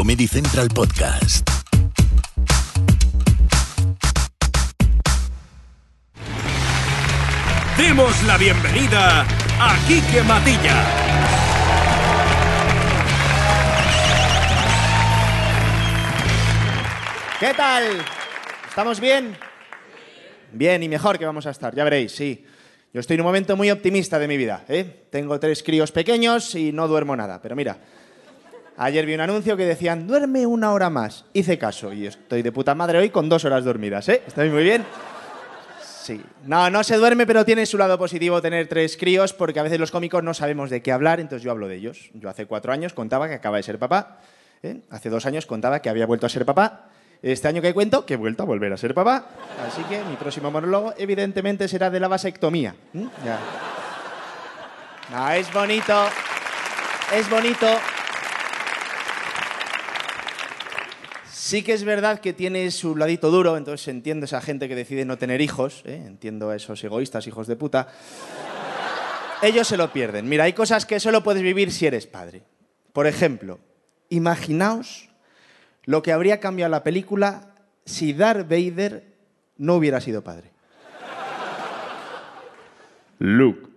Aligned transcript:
Comedy 0.00 0.26
Central 0.26 0.68
Podcast. 0.68 1.46
Demos 7.76 8.22
la 8.22 8.38
bienvenida 8.38 9.26
a 9.60 9.76
Quique 9.86 10.22
Matilla. 10.22 10.86
¿Qué 17.38 17.52
tal? 17.52 17.84
¿Estamos 18.70 19.00
bien? 19.00 19.36
Bien 20.52 20.82
y 20.82 20.88
mejor 20.88 21.18
que 21.18 21.26
vamos 21.26 21.44
a 21.44 21.50
estar, 21.50 21.74
ya 21.74 21.84
veréis, 21.84 22.12
sí. 22.12 22.46
Yo 22.94 23.00
estoy 23.00 23.16
en 23.16 23.20
un 23.20 23.26
momento 23.26 23.54
muy 23.54 23.70
optimista 23.70 24.18
de 24.18 24.28
mi 24.28 24.38
vida. 24.38 24.64
¿eh? 24.66 25.04
Tengo 25.10 25.38
tres 25.38 25.62
críos 25.62 25.92
pequeños 25.92 26.54
y 26.54 26.72
no 26.72 26.88
duermo 26.88 27.14
nada. 27.14 27.42
Pero 27.42 27.54
mira, 27.54 27.78
ayer 28.80 29.04
vi 29.04 29.14
un 29.14 29.20
anuncio 29.20 29.56
que 29.56 29.66
decían, 29.66 30.06
duerme 30.06 30.46
una 30.46 30.72
hora 30.72 30.88
más. 30.88 31.26
Hice 31.34 31.58
caso 31.58 31.92
y 31.92 32.06
estoy 32.06 32.42
de 32.42 32.50
puta 32.50 32.74
madre 32.74 32.98
hoy 32.98 33.10
con 33.10 33.28
dos 33.28 33.44
horas 33.44 33.64
dormidas. 33.64 34.08
¿eh? 34.08 34.22
¿Estoy 34.26 34.48
muy 34.48 34.62
bien? 34.62 34.84
Sí. 35.82 36.20
No, 36.46 36.70
no 36.70 36.82
se 36.82 36.96
duerme, 36.96 37.26
pero 37.26 37.44
tiene 37.44 37.66
su 37.66 37.76
lado 37.76 37.98
positivo 37.98 38.40
tener 38.40 38.68
tres 38.68 38.96
críos 38.96 39.34
porque 39.34 39.60
a 39.60 39.62
veces 39.62 39.78
los 39.78 39.90
cómicos 39.90 40.24
no 40.24 40.32
sabemos 40.32 40.70
de 40.70 40.80
qué 40.80 40.92
hablar, 40.92 41.20
entonces 41.20 41.44
yo 41.44 41.50
hablo 41.50 41.68
de 41.68 41.76
ellos. 41.76 42.10
Yo 42.14 42.30
hace 42.30 42.46
cuatro 42.46 42.72
años 42.72 42.94
contaba 42.94 43.28
que 43.28 43.34
acaba 43.34 43.58
de 43.58 43.62
ser 43.62 43.78
papá. 43.78 44.20
¿eh? 44.62 44.80
Hace 44.88 45.10
dos 45.10 45.26
años 45.26 45.44
contaba 45.44 45.80
que 45.80 45.90
había 45.90 46.06
vuelto 46.06 46.24
a 46.24 46.30
ser 46.30 46.46
papá. 46.46 46.88
Este 47.22 47.48
año 47.48 47.60
que 47.60 47.74
cuento, 47.74 48.06
que 48.06 48.14
he 48.14 48.16
vuelto 48.16 48.44
a 48.44 48.46
volver 48.46 48.72
a 48.72 48.78
ser 48.78 48.94
papá. 48.94 49.26
Así 49.68 49.82
que 49.82 50.02
mi 50.04 50.16
próximo 50.16 50.50
monólogo, 50.50 50.94
evidentemente, 50.96 51.68
será 51.68 51.90
de 51.90 52.00
la 52.00 52.08
vasectomía. 52.08 52.74
No, 52.94 53.10
es 55.32 55.52
bonito. 55.52 56.06
Es 57.14 57.28
bonito. 57.28 57.66
Sí 61.50 61.64
que 61.64 61.72
es 61.72 61.82
verdad 61.82 62.20
que 62.20 62.32
tiene 62.32 62.70
su 62.70 62.94
ladito 62.94 63.28
duro, 63.28 63.56
entonces 63.56 63.88
entiendo 63.88 64.22
a 64.22 64.26
esa 64.26 64.40
gente 64.40 64.68
que 64.68 64.76
decide 64.76 65.04
no 65.04 65.18
tener 65.18 65.40
hijos, 65.40 65.82
¿eh? 65.84 66.00
entiendo 66.06 66.50
a 66.50 66.54
esos 66.54 66.84
egoístas, 66.84 67.26
hijos 67.26 67.48
de 67.48 67.56
puta. 67.56 67.88
Ellos 69.42 69.66
se 69.66 69.76
lo 69.76 69.92
pierden. 69.92 70.28
Mira, 70.28 70.44
hay 70.44 70.52
cosas 70.52 70.86
que 70.86 71.00
solo 71.00 71.24
puedes 71.24 71.42
vivir 71.42 71.72
si 71.72 71.86
eres 71.86 72.06
padre. 72.06 72.44
Por 72.92 73.08
ejemplo, 73.08 73.58
imaginaos 74.10 75.08
lo 75.86 76.02
que 76.02 76.12
habría 76.12 76.38
cambiado 76.38 76.70
la 76.70 76.84
película 76.84 77.52
si 77.84 78.12
Darth 78.12 78.48
Vader 78.48 79.16
no 79.56 79.74
hubiera 79.74 80.00
sido 80.00 80.22
padre. 80.22 80.52
Luke, 83.18 83.68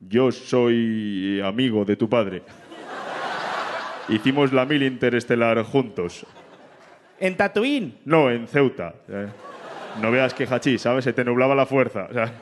yo 0.00 0.32
soy 0.32 1.40
amigo 1.40 1.84
de 1.84 1.94
tu 1.94 2.08
padre. 2.08 2.42
Hicimos 4.08 4.52
la 4.52 4.66
mil 4.66 4.82
interestelar 4.82 5.62
juntos. 5.62 6.26
En 7.24 7.36
Tatooine. 7.36 7.94
No, 8.04 8.30
en 8.30 8.46
Ceuta. 8.46 8.94
Eh, 9.08 9.28
No 10.00 10.10
veas 10.10 10.34
que 10.34 10.44
hachís, 10.44 10.82
¿sabes? 10.82 11.04
Se 11.04 11.12
te 11.12 11.24
nublaba 11.24 11.54
la 11.54 11.64
fuerza. 11.66 12.06
o 12.10 12.12
sea, 12.12 12.32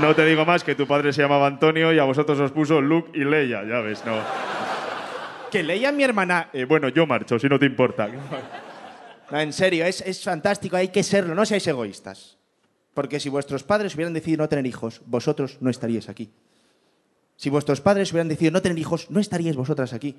no 0.00 0.14
te 0.14 0.24
digo 0.24 0.44
más 0.44 0.62
que 0.64 0.74
tu 0.74 0.86
padre 0.86 1.12
se 1.12 1.20
llamaba 1.22 1.48
Antonio 1.48 1.92
y 1.92 1.98
a 1.98 2.04
vosotros 2.04 2.38
os 2.40 2.52
puso 2.52 2.80
Luke 2.80 3.10
y 3.14 3.24
Leia, 3.24 3.64
ya 3.64 3.80
ves, 3.80 4.02
no. 4.06 4.16
Que 5.50 5.62
leía 5.62 5.92
mi 5.92 6.04
hermana. 6.04 6.48
Eh, 6.52 6.64
bueno, 6.64 6.88
yo 6.88 7.06
marcho, 7.06 7.38
si 7.38 7.48
no 7.48 7.58
te 7.58 7.66
importa. 7.66 8.08
No, 9.30 9.40
en 9.40 9.52
serio, 9.52 9.84
es, 9.84 10.00
es 10.00 10.22
fantástico, 10.22 10.76
hay 10.76 10.88
que 10.88 11.02
serlo, 11.02 11.34
no 11.34 11.44
seáis 11.44 11.66
egoístas. 11.66 12.38
Porque 12.94 13.18
si 13.20 13.28
vuestros 13.28 13.64
padres 13.64 13.94
hubieran 13.94 14.14
decidido 14.14 14.42
no 14.44 14.48
tener 14.48 14.66
hijos, 14.66 15.02
vosotros 15.06 15.58
no 15.60 15.68
estaríais 15.70 16.08
aquí. 16.08 16.30
Si 17.36 17.50
vuestros 17.50 17.80
padres 17.80 18.12
hubieran 18.12 18.28
decidido 18.28 18.52
no 18.52 18.62
tener 18.62 18.78
hijos, 18.78 19.10
no 19.10 19.18
estaríais 19.20 19.56
vosotras 19.56 19.92
aquí. 19.92 20.16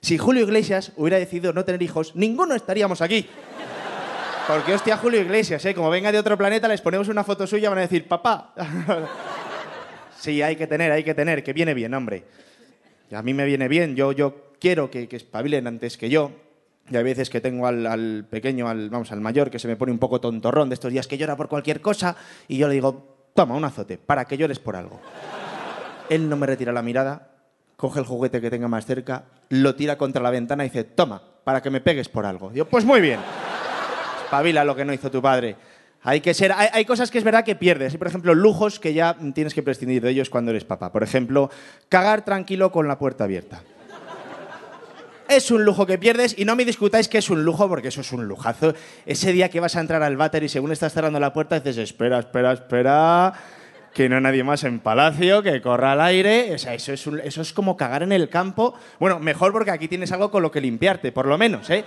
Si 0.00 0.18
Julio 0.18 0.44
Iglesias 0.44 0.92
hubiera 0.96 1.18
decidido 1.18 1.52
no 1.52 1.64
tener 1.64 1.82
hijos, 1.82 2.14
ninguno 2.14 2.54
estaríamos 2.54 3.00
aquí. 3.00 3.28
Porque 4.46 4.72
hostia, 4.72 4.96
Julio 4.96 5.20
Iglesias, 5.20 5.64
¿eh? 5.66 5.74
como 5.74 5.90
venga 5.90 6.10
de 6.10 6.18
otro 6.18 6.38
planeta, 6.38 6.68
les 6.68 6.80
ponemos 6.80 7.08
una 7.08 7.22
foto 7.22 7.46
suya, 7.46 7.68
van 7.68 7.80
a 7.80 7.82
decir, 7.82 8.08
papá. 8.08 8.54
sí, 10.18 10.40
hay 10.40 10.56
que 10.56 10.66
tener, 10.66 10.90
hay 10.90 11.04
que 11.04 11.14
tener, 11.14 11.44
que 11.44 11.52
viene 11.52 11.74
bien, 11.74 11.92
hombre. 11.92 12.24
Y 13.10 13.14
a 13.14 13.22
mí 13.22 13.34
me 13.34 13.44
viene 13.44 13.68
bien, 13.68 13.94
yo, 13.94 14.12
yo 14.12 14.52
quiero 14.58 14.90
que, 14.90 15.06
que 15.06 15.16
espabilen 15.16 15.66
antes 15.66 15.98
que 15.98 16.08
yo. 16.08 16.32
Y 16.90 16.96
hay 16.96 17.04
veces 17.04 17.28
que 17.28 17.42
tengo 17.42 17.66
al, 17.66 17.86
al 17.86 18.26
pequeño, 18.30 18.68
al, 18.68 18.88
vamos, 18.88 19.12
al 19.12 19.20
mayor, 19.20 19.50
que 19.50 19.58
se 19.58 19.68
me 19.68 19.76
pone 19.76 19.92
un 19.92 19.98
poco 19.98 20.18
tontorrón 20.18 20.70
de 20.70 20.74
estos 20.74 20.90
días 20.90 21.06
que 21.06 21.18
llora 21.18 21.36
por 21.36 21.48
cualquier 21.48 21.82
cosa, 21.82 22.16
y 22.46 22.56
yo 22.56 22.68
le 22.68 22.74
digo, 22.74 23.30
toma, 23.34 23.54
un 23.54 23.64
azote, 23.64 23.98
para 23.98 24.24
que 24.24 24.38
llores 24.38 24.58
por 24.58 24.76
algo. 24.76 24.98
Él 26.08 26.26
no 26.26 26.36
me 26.36 26.46
retira 26.46 26.72
la 26.72 26.80
mirada, 26.80 27.32
coge 27.76 28.00
el 28.00 28.06
juguete 28.06 28.40
que 28.40 28.48
tenga 28.48 28.68
más 28.68 28.86
cerca, 28.86 29.26
lo 29.50 29.74
tira 29.74 29.96
contra 29.96 30.22
la 30.22 30.30
ventana 30.30 30.64
y 30.64 30.68
dice, 30.68 30.84
toma, 30.84 31.22
para 31.44 31.62
que 31.62 31.70
me 31.70 31.80
pegues 31.80 32.08
por 32.08 32.26
algo. 32.26 32.50
Digo, 32.50 32.66
pues 32.66 32.84
muy 32.84 33.00
bien. 33.00 33.20
Espabila 34.24 34.64
lo 34.64 34.76
que 34.76 34.84
no 34.84 34.92
hizo 34.92 35.10
tu 35.10 35.22
padre. 35.22 35.56
Hay 36.02 36.20
que 36.20 36.34
ser, 36.34 36.52
hay, 36.52 36.68
hay 36.72 36.84
cosas 36.84 37.10
que 37.10 37.18
es 37.18 37.24
verdad 37.24 37.44
que 37.44 37.56
pierdes. 37.56 37.92
Hay, 37.92 37.98
por 37.98 38.08
ejemplo, 38.08 38.34
lujos 38.34 38.78
que 38.78 38.94
ya 38.94 39.16
tienes 39.34 39.54
que 39.54 39.62
prescindir 39.62 40.02
de 40.02 40.10
ellos 40.10 40.30
cuando 40.30 40.50
eres 40.50 40.64
papá. 40.64 40.92
Por 40.92 41.02
ejemplo, 41.02 41.50
cagar 41.88 42.24
tranquilo 42.24 42.70
con 42.70 42.86
la 42.86 42.98
puerta 42.98 43.24
abierta. 43.24 43.62
Es 45.28 45.50
un 45.50 45.62
lujo 45.62 45.84
que 45.84 45.98
pierdes 45.98 46.34
y 46.38 46.46
no 46.46 46.56
me 46.56 46.64
discutáis 46.64 47.06
que 47.06 47.18
es 47.18 47.28
un 47.28 47.44
lujo 47.44 47.68
porque 47.68 47.88
eso 47.88 48.00
es 48.00 48.12
un 48.12 48.26
lujazo. 48.26 48.72
Ese 49.04 49.32
día 49.32 49.50
que 49.50 49.60
vas 49.60 49.76
a 49.76 49.80
entrar 49.80 50.02
al 50.02 50.16
váter 50.16 50.42
y 50.42 50.48
según 50.48 50.72
estás 50.72 50.94
cerrando 50.94 51.20
la 51.20 51.34
puerta 51.34 51.60
dices, 51.60 51.76
espera, 51.76 52.18
espera, 52.18 52.52
espera, 52.52 53.34
que 53.94 54.08
no 54.08 54.16
hay 54.16 54.22
nadie 54.22 54.44
más 54.44 54.62
en 54.64 54.78
palacio, 54.80 55.42
que 55.42 55.60
corra 55.60 55.92
al 55.92 56.00
aire. 56.02 56.54
O 56.54 56.58
sea, 56.58 56.74
eso 56.74 56.92
es, 56.92 57.06
un- 57.06 57.20
eso 57.20 57.40
es 57.42 57.52
como 57.52 57.76
cagar 57.76 58.02
en 58.02 58.12
el 58.12 58.28
campo. 58.28 58.74
Bueno, 59.00 59.18
mejor 59.18 59.52
porque 59.52 59.70
aquí 59.70 59.88
tienes 59.88 60.12
algo 60.12 60.30
con 60.30 60.42
lo 60.42 60.50
que 60.50 60.60
limpiarte, 60.60 61.10
por 61.12 61.26
lo 61.26 61.36
menos, 61.38 61.68
¿eh? 61.70 61.84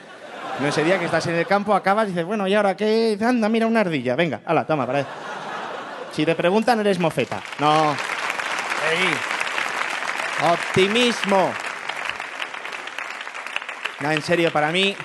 No 0.59 0.67
ese 0.67 0.84
día 0.84 1.00
que 1.00 1.06
estás 1.06 1.25
en 1.28 1.35
el 1.35 1.47
campo, 1.47 1.73
acabas 1.73 2.06
y 2.07 2.09
dices, 2.09 2.25
bueno, 2.25 2.45
¿y 2.47 2.53
ahora 2.53 2.75
qué? 2.75 3.17
Anda, 3.22 3.47
mira 3.50 3.66
una 3.67 3.79
ardilla. 3.81 4.16
Venga, 4.16 4.41
hala, 4.45 4.66
toma, 4.67 4.85
para 4.85 5.06
Si 6.12 6.25
te 6.25 6.35
preguntan, 6.35 6.79
eres 6.81 7.00
mofeta. 7.00 7.41
No. 7.59 7.91
Ey. 8.91 9.07
Optimismo. 10.51 11.53
No, 14.01 14.12
en 14.12 14.22
serio, 14.22 14.51
para 14.51 14.72
mí, 14.72 14.95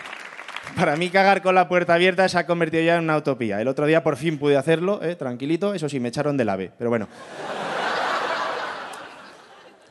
para 0.77 0.95
mí 0.97 1.09
cagar 1.09 1.43
con 1.43 1.55
la 1.55 1.69
puerta 1.69 1.95
abierta 1.95 2.29
se 2.29 2.39
ha 2.39 2.47
convertido 2.47 2.83
ya 2.85 2.97
en 2.97 3.05
una 3.05 3.17
utopía. 3.17 3.61
El 3.61 3.69
otro 3.69 3.87
día 3.87 4.03
por 4.03 4.17
fin 4.17 4.39
pude 4.39 4.57
hacerlo, 4.57 5.03
¿eh? 5.03 5.17
tranquilito, 5.17 5.73
eso 5.73 5.89
sí, 5.89 5.99
me 5.99 6.11
echaron 6.11 6.37
del 6.37 6.51
ave, 6.51 6.71
pero 6.77 6.91
bueno. 6.91 7.09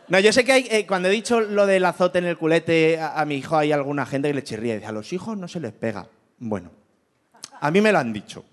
No, 0.07 0.19
yo 0.19 0.31
sé 0.31 0.45
que 0.45 0.51
hay, 0.51 0.67
eh, 0.69 0.85
cuando 0.85 1.09
he 1.09 1.11
dicho 1.11 1.41
lo 1.41 1.65
del 1.65 1.83
azote 1.83 2.19
en 2.19 2.25
el 2.25 2.37
culete 2.37 2.99
a, 2.99 3.19
a 3.19 3.25
mi 3.25 3.37
hijo, 3.37 3.57
hay 3.57 3.71
alguna 3.71 4.05
gente 4.05 4.27
que 4.27 4.35
le 4.35 4.43
chirría 4.43 4.73
y 4.73 4.77
dice, 4.77 4.87
a 4.87 4.91
los 4.91 5.11
hijos 5.11 5.35
no 5.35 5.47
se 5.47 5.59
les 5.59 5.73
pega. 5.73 6.05
Bueno, 6.37 6.69
a 7.59 7.71
mí 7.71 7.81
me 7.81 7.91
lo 7.91 7.97
han 7.97 8.13
dicho. 8.13 8.45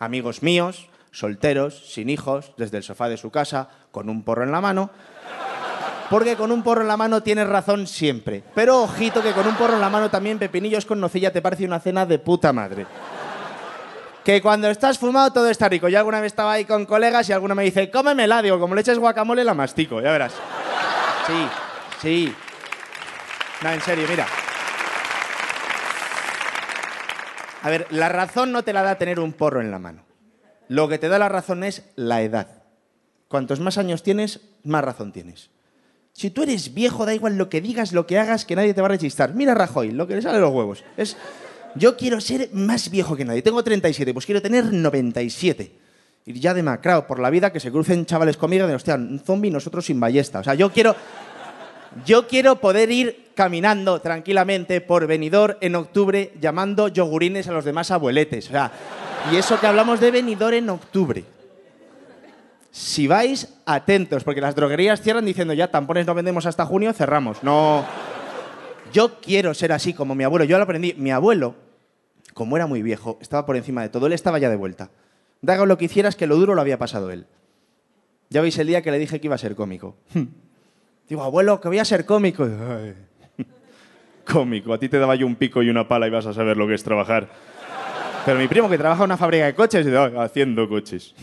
Amigos 0.00 0.42
míos, 0.42 0.88
solteros, 1.12 1.92
sin 1.92 2.10
hijos, 2.10 2.52
desde 2.56 2.78
el 2.78 2.82
sofá 2.82 3.08
de 3.08 3.16
su 3.16 3.30
casa, 3.30 3.68
con 3.92 4.08
un 4.08 4.24
porro 4.24 4.42
en 4.42 4.50
la 4.50 4.60
mano. 4.60 4.90
Porque 6.10 6.36
con 6.36 6.50
un 6.50 6.62
porro 6.62 6.80
en 6.80 6.88
la 6.88 6.96
mano 6.96 7.22
tienes 7.22 7.46
razón 7.46 7.86
siempre. 7.86 8.42
Pero 8.54 8.82
ojito 8.82 9.22
que 9.22 9.32
con 9.32 9.46
un 9.46 9.54
porro 9.56 9.74
en 9.74 9.80
la 9.80 9.90
mano 9.90 10.10
también 10.10 10.38
pepinillos 10.38 10.86
con 10.86 11.00
nocilla 11.00 11.32
te 11.32 11.42
parece 11.42 11.66
una 11.66 11.80
cena 11.80 12.06
de 12.06 12.18
puta 12.18 12.52
madre. 12.52 12.86
Que 14.24 14.40
cuando 14.40 14.70
estás 14.70 14.98
fumado 14.98 15.32
todo 15.32 15.48
está 15.48 15.68
rico. 15.68 15.88
Yo 15.88 15.98
alguna 15.98 16.20
vez 16.20 16.32
estaba 16.32 16.52
ahí 16.52 16.64
con 16.64 16.86
colegas 16.86 17.28
y 17.28 17.32
alguno 17.32 17.54
me 17.54 17.64
dice, 17.64 17.90
cómemela, 17.90 18.40
digo, 18.40 18.58
como 18.58 18.74
le 18.74 18.80
eches 18.80 18.98
guacamole 18.98 19.44
la 19.44 19.54
mastico, 19.54 20.00
ya 20.00 20.12
verás. 20.12 20.32
Sí, 21.26 21.48
sí. 22.00 22.34
No, 23.62 23.70
en 23.70 23.80
serio, 23.80 24.06
mira. 24.08 24.26
A 27.62 27.70
ver, 27.70 27.86
la 27.90 28.08
razón 28.08 28.52
no 28.52 28.62
te 28.62 28.72
la 28.72 28.82
da 28.82 28.96
tener 28.96 29.20
un 29.20 29.32
porro 29.32 29.60
en 29.60 29.70
la 29.70 29.78
mano. 29.78 30.04
Lo 30.68 30.88
que 30.88 30.98
te 30.98 31.08
da 31.08 31.18
la 31.18 31.28
razón 31.28 31.64
es 31.64 31.90
la 31.96 32.22
edad. 32.22 32.62
Cuantos 33.28 33.60
más 33.60 33.76
años 33.76 34.02
tienes, 34.02 34.40
más 34.64 34.84
razón 34.84 35.12
tienes. 35.12 35.50
Si 36.18 36.30
tú 36.30 36.42
eres 36.42 36.74
viejo, 36.74 37.06
da 37.06 37.14
igual 37.14 37.38
lo 37.38 37.48
que 37.48 37.60
digas, 37.60 37.92
lo 37.92 38.04
que 38.04 38.18
hagas, 38.18 38.44
que 38.44 38.56
nadie 38.56 38.74
te 38.74 38.80
va 38.80 38.88
a 38.88 38.90
rechistar. 38.90 39.34
Mira 39.34 39.54
Rajoy, 39.54 39.92
lo 39.92 40.08
que 40.08 40.16
le 40.16 40.22
sale 40.22 40.34
de 40.34 40.40
los 40.40 40.52
huevos. 40.52 40.82
Es, 40.96 41.16
yo 41.76 41.96
quiero 41.96 42.20
ser 42.20 42.50
más 42.52 42.90
viejo 42.90 43.14
que 43.14 43.24
nadie. 43.24 43.40
Tengo 43.40 43.62
37, 43.62 44.12
pues 44.12 44.26
quiero 44.26 44.42
tener 44.42 44.64
97. 44.64 45.70
Ir 46.26 46.40
ya 46.40 46.54
demacrado 46.54 47.06
por 47.06 47.20
la 47.20 47.30
vida, 47.30 47.52
que 47.52 47.60
se 47.60 47.70
crucen 47.70 48.04
chavales 48.04 48.36
conmigo 48.36 48.66
de, 48.66 48.74
hostia, 48.74 48.96
un 48.96 49.20
zombie, 49.20 49.52
nosotros 49.52 49.86
sin 49.86 50.00
ballesta. 50.00 50.40
O 50.40 50.44
sea, 50.44 50.54
yo 50.54 50.72
quiero... 50.72 50.96
Yo 52.04 52.26
quiero 52.26 52.56
poder 52.56 52.90
ir 52.90 53.30
caminando 53.34 54.00
tranquilamente 54.00 54.80
por 54.80 55.06
Benidorm 55.06 55.56
en 55.60 55.76
octubre 55.76 56.32
llamando 56.40 56.88
yogurines 56.88 57.46
a 57.46 57.52
los 57.52 57.64
demás 57.64 57.92
abueletes. 57.92 58.48
O 58.48 58.50
sea, 58.50 58.72
y 59.32 59.36
eso 59.36 59.58
que 59.58 59.68
hablamos 59.68 60.00
de 60.00 60.10
Benidorm 60.10 60.54
en 60.54 60.70
octubre. 60.70 61.37
Si 62.70 63.06
vais 63.06 63.54
atentos, 63.66 64.24
porque 64.24 64.40
las 64.40 64.54
droguerías 64.54 65.00
cierran 65.00 65.24
diciendo 65.24 65.54
ya 65.54 65.70
tampones 65.70 66.06
no 66.06 66.14
vendemos 66.14 66.46
hasta 66.46 66.66
junio, 66.66 66.92
cerramos. 66.92 67.42
No. 67.42 67.84
Yo 68.92 69.20
quiero 69.20 69.54
ser 69.54 69.72
así 69.72 69.94
como 69.94 70.14
mi 70.14 70.24
abuelo. 70.24 70.44
Yo 70.44 70.56
lo 70.58 70.64
aprendí. 70.64 70.94
Mi 70.94 71.10
abuelo, 71.10 71.54
como 72.34 72.56
era 72.56 72.66
muy 72.66 72.82
viejo, 72.82 73.18
estaba 73.20 73.46
por 73.46 73.56
encima 73.56 73.82
de 73.82 73.88
todo. 73.88 74.06
Él 74.06 74.12
estaba 74.12 74.38
ya 74.38 74.50
de 74.50 74.56
vuelta. 74.56 74.90
Daga 75.40 75.66
lo 75.66 75.78
que 75.78 75.86
hicieras, 75.86 76.16
que 76.16 76.26
lo 76.26 76.36
duro 76.36 76.54
lo 76.54 76.60
había 76.60 76.78
pasado 76.78 77.10
él. 77.10 77.26
Ya 78.30 78.42
veis 78.42 78.58
el 78.58 78.66
día 78.66 78.82
que 78.82 78.90
le 78.90 78.98
dije 78.98 79.20
que 79.20 79.26
iba 79.26 79.34
a 79.34 79.38
ser 79.38 79.54
cómico. 79.54 79.96
Digo, 81.08 81.22
abuelo, 81.22 81.60
que 81.60 81.68
voy 81.68 81.78
a 81.78 81.84
ser 81.84 82.04
cómico. 82.04 82.46
Cómico, 84.30 84.74
a 84.74 84.78
ti 84.78 84.90
te 84.90 84.98
daba 84.98 85.14
yo 85.14 85.26
un 85.26 85.36
pico 85.36 85.62
y 85.62 85.70
una 85.70 85.88
pala 85.88 86.06
y 86.06 86.10
vas 86.10 86.26
a 86.26 86.34
saber 86.34 86.58
lo 86.58 86.66
que 86.66 86.74
es 86.74 86.84
trabajar. 86.84 87.30
Pero 88.26 88.38
mi 88.38 88.46
primo 88.46 88.68
que 88.68 88.76
trabaja 88.76 89.02
en 89.02 89.06
una 89.06 89.16
fábrica 89.16 89.46
de 89.46 89.54
coches, 89.54 89.86
dice, 89.86 89.96
"Ay, 89.96 90.12
haciendo 90.18 90.68
coches. 90.68 91.14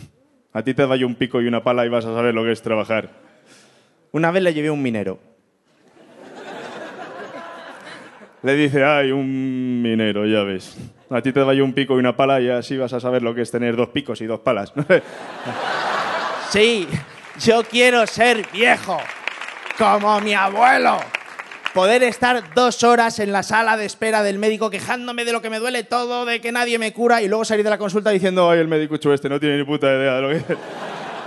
A 0.56 0.62
ti 0.62 0.72
te 0.72 0.98
yo 0.98 1.06
un 1.06 1.16
pico 1.16 1.42
y 1.42 1.46
una 1.46 1.62
pala 1.62 1.84
y 1.84 1.90
vas 1.90 2.06
a 2.06 2.14
saber 2.14 2.34
lo 2.34 2.42
que 2.42 2.52
es 2.52 2.62
trabajar. 2.62 3.10
Una 4.12 4.30
vez 4.30 4.42
le 4.42 4.54
llevé 4.54 4.68
a 4.68 4.72
un 4.72 4.80
minero. 4.80 5.18
Le 8.42 8.54
dice, 8.54 8.82
ay, 8.82 9.12
un 9.12 9.82
minero, 9.82 10.24
ya 10.24 10.44
ves. 10.44 10.78
A 11.10 11.20
ti 11.20 11.30
te 11.30 11.40
yo 11.54 11.62
un 11.62 11.74
pico 11.74 11.96
y 11.96 11.98
una 11.98 12.16
pala 12.16 12.40
y 12.40 12.48
así 12.48 12.78
vas 12.78 12.94
a 12.94 13.00
saber 13.00 13.22
lo 13.22 13.34
que 13.34 13.42
es 13.42 13.50
tener 13.50 13.76
dos 13.76 13.90
picos 13.90 14.22
y 14.22 14.24
dos 14.24 14.40
palas. 14.40 14.72
sí, 16.48 16.88
yo 17.38 17.62
quiero 17.64 18.06
ser 18.06 18.46
viejo, 18.50 18.96
como 19.76 20.22
mi 20.22 20.32
abuelo. 20.32 21.00
Poder 21.76 22.02
estar 22.04 22.54
dos 22.54 22.82
horas 22.84 23.18
en 23.18 23.32
la 23.32 23.42
sala 23.42 23.76
de 23.76 23.84
espera 23.84 24.22
del 24.22 24.38
médico 24.38 24.70
quejándome 24.70 25.26
de 25.26 25.32
lo 25.32 25.42
que 25.42 25.50
me 25.50 25.58
duele 25.58 25.84
todo, 25.84 26.24
de 26.24 26.40
que 26.40 26.50
nadie 26.50 26.78
me 26.78 26.94
cura 26.94 27.20
y 27.20 27.28
luego 27.28 27.44
salir 27.44 27.64
de 27.64 27.68
la 27.68 27.76
consulta 27.76 28.08
diciendo, 28.08 28.48
ay, 28.48 28.60
el 28.60 28.66
médico 28.66 28.96
chulo 28.96 29.14
este 29.14 29.28
no 29.28 29.38
tiene 29.38 29.58
ni 29.58 29.64
puta 29.64 29.86
idea 29.88 30.14
de 30.14 30.22
lo 30.22 30.28
que. 30.30 30.54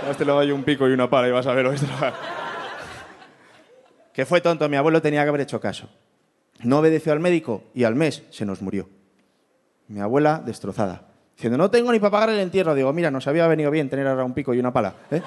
A 0.08 0.10
este 0.10 0.24
le 0.24 0.32
doy 0.32 0.50
un 0.50 0.64
pico 0.64 0.88
y 0.88 0.92
una 0.92 1.08
pala 1.08 1.28
y 1.28 1.30
vas 1.30 1.46
a 1.46 1.52
ver 1.52 1.66
lo 1.66 1.70
que. 1.70 1.76
Que 4.12 4.26
fue 4.26 4.40
tonto, 4.40 4.68
mi 4.68 4.76
abuelo 4.76 5.00
tenía 5.00 5.22
que 5.22 5.28
haber 5.28 5.42
hecho 5.42 5.60
caso. 5.60 5.88
No 6.64 6.80
obedeció 6.80 7.12
al 7.12 7.20
médico 7.20 7.62
y 7.72 7.84
al 7.84 7.94
mes 7.94 8.24
se 8.30 8.44
nos 8.44 8.60
murió. 8.60 8.88
Mi 9.86 10.00
abuela 10.00 10.42
destrozada. 10.44 11.02
Diciendo, 11.36 11.58
no 11.58 11.70
tengo 11.70 11.92
ni 11.92 12.00
para 12.00 12.10
pagar 12.10 12.30
el 12.30 12.40
entierro. 12.40 12.74
Digo, 12.74 12.92
mira, 12.92 13.12
nos 13.12 13.28
había 13.28 13.46
venido 13.46 13.70
bien 13.70 13.88
tener 13.88 14.08
ahora 14.08 14.24
un 14.24 14.34
pico 14.34 14.52
y 14.52 14.58
una 14.58 14.72
pala. 14.72 14.94
¿eh? 15.12 15.22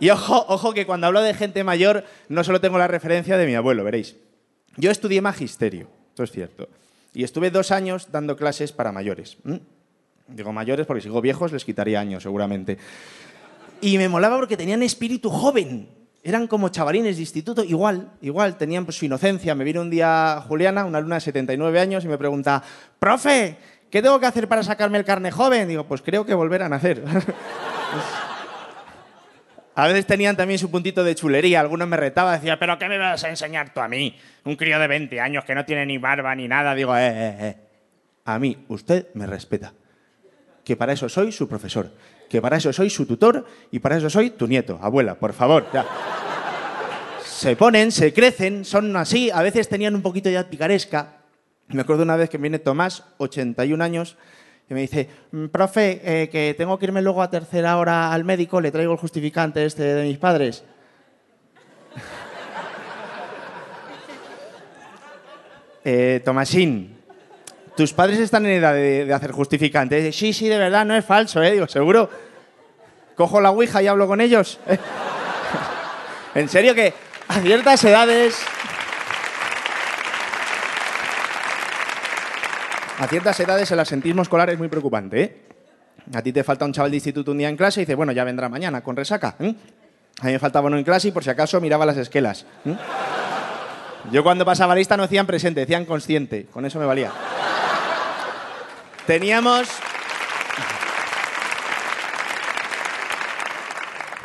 Y 0.00 0.10
ojo, 0.10 0.44
ojo 0.48 0.72
que 0.72 0.86
cuando 0.86 1.06
hablo 1.06 1.20
de 1.22 1.34
gente 1.34 1.62
mayor 1.62 2.04
no 2.28 2.42
solo 2.42 2.60
tengo 2.60 2.78
la 2.78 2.88
referencia 2.88 3.36
de 3.36 3.46
mi 3.46 3.54
abuelo, 3.54 3.84
veréis. 3.84 4.16
Yo 4.76 4.90
estudié 4.90 5.20
magisterio, 5.20 5.88
esto 6.08 6.24
es 6.24 6.32
cierto. 6.32 6.68
Y 7.12 7.24
estuve 7.24 7.50
dos 7.50 7.70
años 7.70 8.08
dando 8.10 8.36
clases 8.36 8.72
para 8.72 8.92
mayores. 8.92 9.36
Digo 10.26 10.52
mayores 10.52 10.86
porque 10.86 11.02
si 11.02 11.08
digo 11.08 11.20
viejos 11.20 11.52
les 11.52 11.64
quitaría 11.64 12.00
años 12.00 12.22
seguramente. 12.22 12.78
Y 13.80 13.98
me 13.98 14.08
molaba 14.08 14.38
porque 14.38 14.56
tenían 14.56 14.82
espíritu 14.82 15.30
joven. 15.30 15.88
Eran 16.22 16.46
como 16.46 16.68
chavalines 16.68 17.16
de 17.16 17.22
instituto, 17.22 17.64
igual, 17.64 18.12
igual, 18.20 18.56
tenían 18.58 18.84
pues, 18.84 18.98
su 18.98 19.06
inocencia. 19.06 19.54
Me 19.54 19.64
vino 19.64 19.80
un 19.80 19.90
día 19.90 20.44
Juliana, 20.46 20.84
una 20.84 20.98
alumna 20.98 21.16
de 21.16 21.22
79 21.22 21.80
años, 21.80 22.04
y 22.04 22.08
me 22.08 22.18
pregunta, 22.18 22.62
profe, 22.98 23.56
¿qué 23.90 24.02
tengo 24.02 24.20
que 24.20 24.26
hacer 24.26 24.46
para 24.46 24.62
sacarme 24.62 24.98
el 24.98 25.04
carne 25.04 25.30
joven? 25.30 25.66
Digo, 25.66 25.84
pues 25.84 26.02
creo 26.02 26.26
que 26.26 26.34
volver 26.34 26.62
a 26.62 26.68
nacer. 26.68 27.02
a 29.80 29.86
veces 29.86 30.06
tenían 30.06 30.36
también 30.36 30.58
su 30.58 30.70
puntito 30.70 31.02
de 31.04 31.14
chulería. 31.14 31.60
Algunos 31.60 31.88
me 31.88 31.96
retaban, 31.96 32.34
decía, 32.34 32.58
¿pero 32.58 32.78
qué 32.78 32.88
me 32.88 32.98
vas 32.98 33.24
a 33.24 33.30
enseñar 33.30 33.72
tú 33.72 33.80
a 33.80 33.88
mí? 33.88 34.16
Un 34.44 34.56
crío 34.56 34.78
de 34.78 34.86
20 34.86 35.20
años 35.20 35.44
que 35.44 35.54
no 35.54 35.64
tiene 35.64 35.86
ni 35.86 35.98
barba 35.98 36.34
ni 36.34 36.48
nada. 36.48 36.74
Digo, 36.74 36.96
eh, 36.96 37.08
eh, 37.08 37.36
eh. 37.40 37.56
A 38.24 38.38
mí, 38.38 38.64
usted 38.68 39.08
me 39.14 39.26
respeta. 39.26 39.72
Que 40.64 40.76
para 40.76 40.92
eso 40.92 41.08
soy 41.08 41.32
su 41.32 41.48
profesor 41.48 41.90
que 42.30 42.40
para 42.40 42.56
eso 42.56 42.72
soy 42.72 42.88
su 42.88 43.04
tutor 43.06 43.44
y 43.72 43.80
para 43.80 43.96
eso 43.96 44.08
soy 44.08 44.30
tu 44.30 44.46
nieto. 44.46 44.78
Abuela, 44.80 45.16
por 45.16 45.32
favor. 45.32 45.66
Se 47.24 47.56
ponen, 47.56 47.90
se 47.90 48.12
crecen, 48.14 48.64
son 48.64 48.96
así, 48.96 49.30
a 49.30 49.42
veces 49.42 49.68
tenían 49.68 49.96
un 49.96 50.02
poquito 50.02 50.30
ya 50.30 50.48
picaresca. 50.48 51.16
Me 51.66 51.82
acuerdo 51.82 52.04
una 52.04 52.14
vez 52.14 52.30
que 52.30 52.38
viene 52.38 52.60
Tomás, 52.60 53.02
81 53.18 53.82
años, 53.82 54.16
y 54.70 54.74
me 54.74 54.80
dice, 54.82 55.08
"Mm, 55.32 55.46
profe, 55.46 56.00
eh, 56.04 56.28
que 56.28 56.54
tengo 56.56 56.78
que 56.78 56.86
irme 56.86 57.02
luego 57.02 57.22
a 57.22 57.28
tercera 57.28 57.76
hora 57.76 58.12
al 58.12 58.24
médico, 58.24 58.60
le 58.60 58.70
traigo 58.70 58.92
el 58.92 58.98
justificante 58.98 59.64
este 59.64 59.82
de 59.82 60.04
mis 60.04 60.18
padres. 60.18 60.64
Eh, 65.82 66.20
Tomasín, 66.22 66.94
tus 67.74 67.94
padres 67.94 68.18
están 68.18 68.44
en 68.44 68.52
edad 68.52 68.74
de, 68.74 69.10
hacer 69.14 69.32
justificantes. 69.32 70.14
Sí, 70.14 70.34
sí, 70.34 70.46
de 70.46 70.58
verdad, 70.58 70.84
no 70.84 70.94
es 70.94 71.02
falso, 71.02 71.42
¿eh? 71.42 71.52
Digo, 71.52 71.66
seguro. 71.66 72.10
Cojo 73.14 73.40
la 73.40 73.50
ouija 73.50 73.82
y 73.82 73.86
hablo 73.86 74.06
con 74.06 74.20
ellos. 74.20 74.60
en 76.34 76.48
serio 76.50 76.74
que 76.74 76.92
a 77.28 77.40
ciertas 77.40 77.82
edades... 77.82 78.36
A 83.00 83.06
ciertas 83.06 83.40
edades 83.40 83.70
el 83.70 83.80
asentismo 83.80 84.20
escolar 84.20 84.50
es 84.50 84.58
muy 84.58 84.68
preocupante, 84.68 85.22
¿eh? 85.22 85.36
A 86.12 86.20
ti 86.20 86.34
te 86.34 86.44
falta 86.44 86.66
un 86.66 86.72
chaval 86.72 86.90
de 86.90 86.98
instituto 86.98 87.30
un 87.30 87.38
día 87.38 87.48
en 87.48 87.56
clase 87.56 87.80
y 87.80 87.84
dice, 87.84 87.94
bueno, 87.94 88.12
ya 88.12 88.24
vendrá 88.24 88.50
mañana 88.50 88.82
con 88.82 88.94
resaca. 88.94 89.36
A 89.38 89.42
mí 89.42 89.56
me 90.32 90.38
faltaba 90.38 90.66
uno 90.66 90.76
en 90.76 90.84
clase 90.84 91.08
y 91.08 91.10
por 91.10 91.24
si 91.24 91.30
acaso 91.30 91.58
miraba 91.62 91.86
las 91.86 91.96
esquelas. 91.96 92.44
Yo 94.12 94.22
cuando 94.22 94.44
pasaba 94.44 94.74
lista 94.74 94.98
no 94.98 95.04
decían 95.04 95.26
presente, 95.26 95.60
decían 95.60 95.86
consciente. 95.86 96.44
Con 96.52 96.66
eso 96.66 96.78
me 96.78 96.84
valía. 96.84 97.10
Teníamos. 99.06 99.66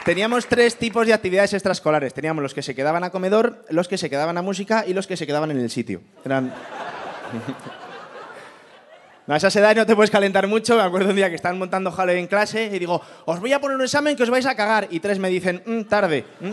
Teníamos 0.04 0.48
tres 0.48 0.76
tipos 0.76 1.08
de 1.08 1.14
actividades 1.14 1.54
extraescolares. 1.54 2.14
Teníamos 2.14 2.44
los 2.44 2.54
que 2.54 2.62
se 2.62 2.76
quedaban 2.76 3.06
a 3.06 3.10
comedor, 3.10 3.64
los 3.70 3.88
que 3.88 3.98
se 3.98 4.10
quedaban 4.10 4.38
a 4.38 4.42
música 4.42 4.84
y 4.86 4.94
los 4.94 5.08
que 5.08 5.16
se 5.16 5.26
quedaban 5.26 5.52
en 5.52 5.60
el 5.60 5.70
sitio. 5.70 6.02
Eran. 6.26 6.54
No, 9.28 9.34
a 9.34 9.38
esas 9.38 9.56
no 9.76 9.86
te 9.86 9.96
puedes 9.96 10.12
calentar 10.12 10.46
mucho. 10.48 10.76
Me 10.76 10.84
acuerdo 10.84 11.10
un 11.10 11.16
día 11.16 11.30
que 11.30 11.36
estaban 11.36 11.58
montando 11.58 11.92
Halloween 11.92 12.20
en 12.24 12.28
clase 12.28 12.66
y 12.72 12.78
digo, 12.80 13.02
os 13.26 13.40
voy 13.40 13.54
a 13.54 13.60
poner 13.60 13.76
un 13.78 13.84
examen 13.84 14.16
que 14.16 14.24
os 14.24 14.30
vais 14.30 14.46
a 14.46 14.56
cagar. 14.56 14.88
Y 14.92 15.00
tres 15.00 15.18
me 15.18 15.30
dicen, 15.30 15.64
"Mm, 15.66 15.82
tarde. 15.84 16.26
mm". 16.42 16.52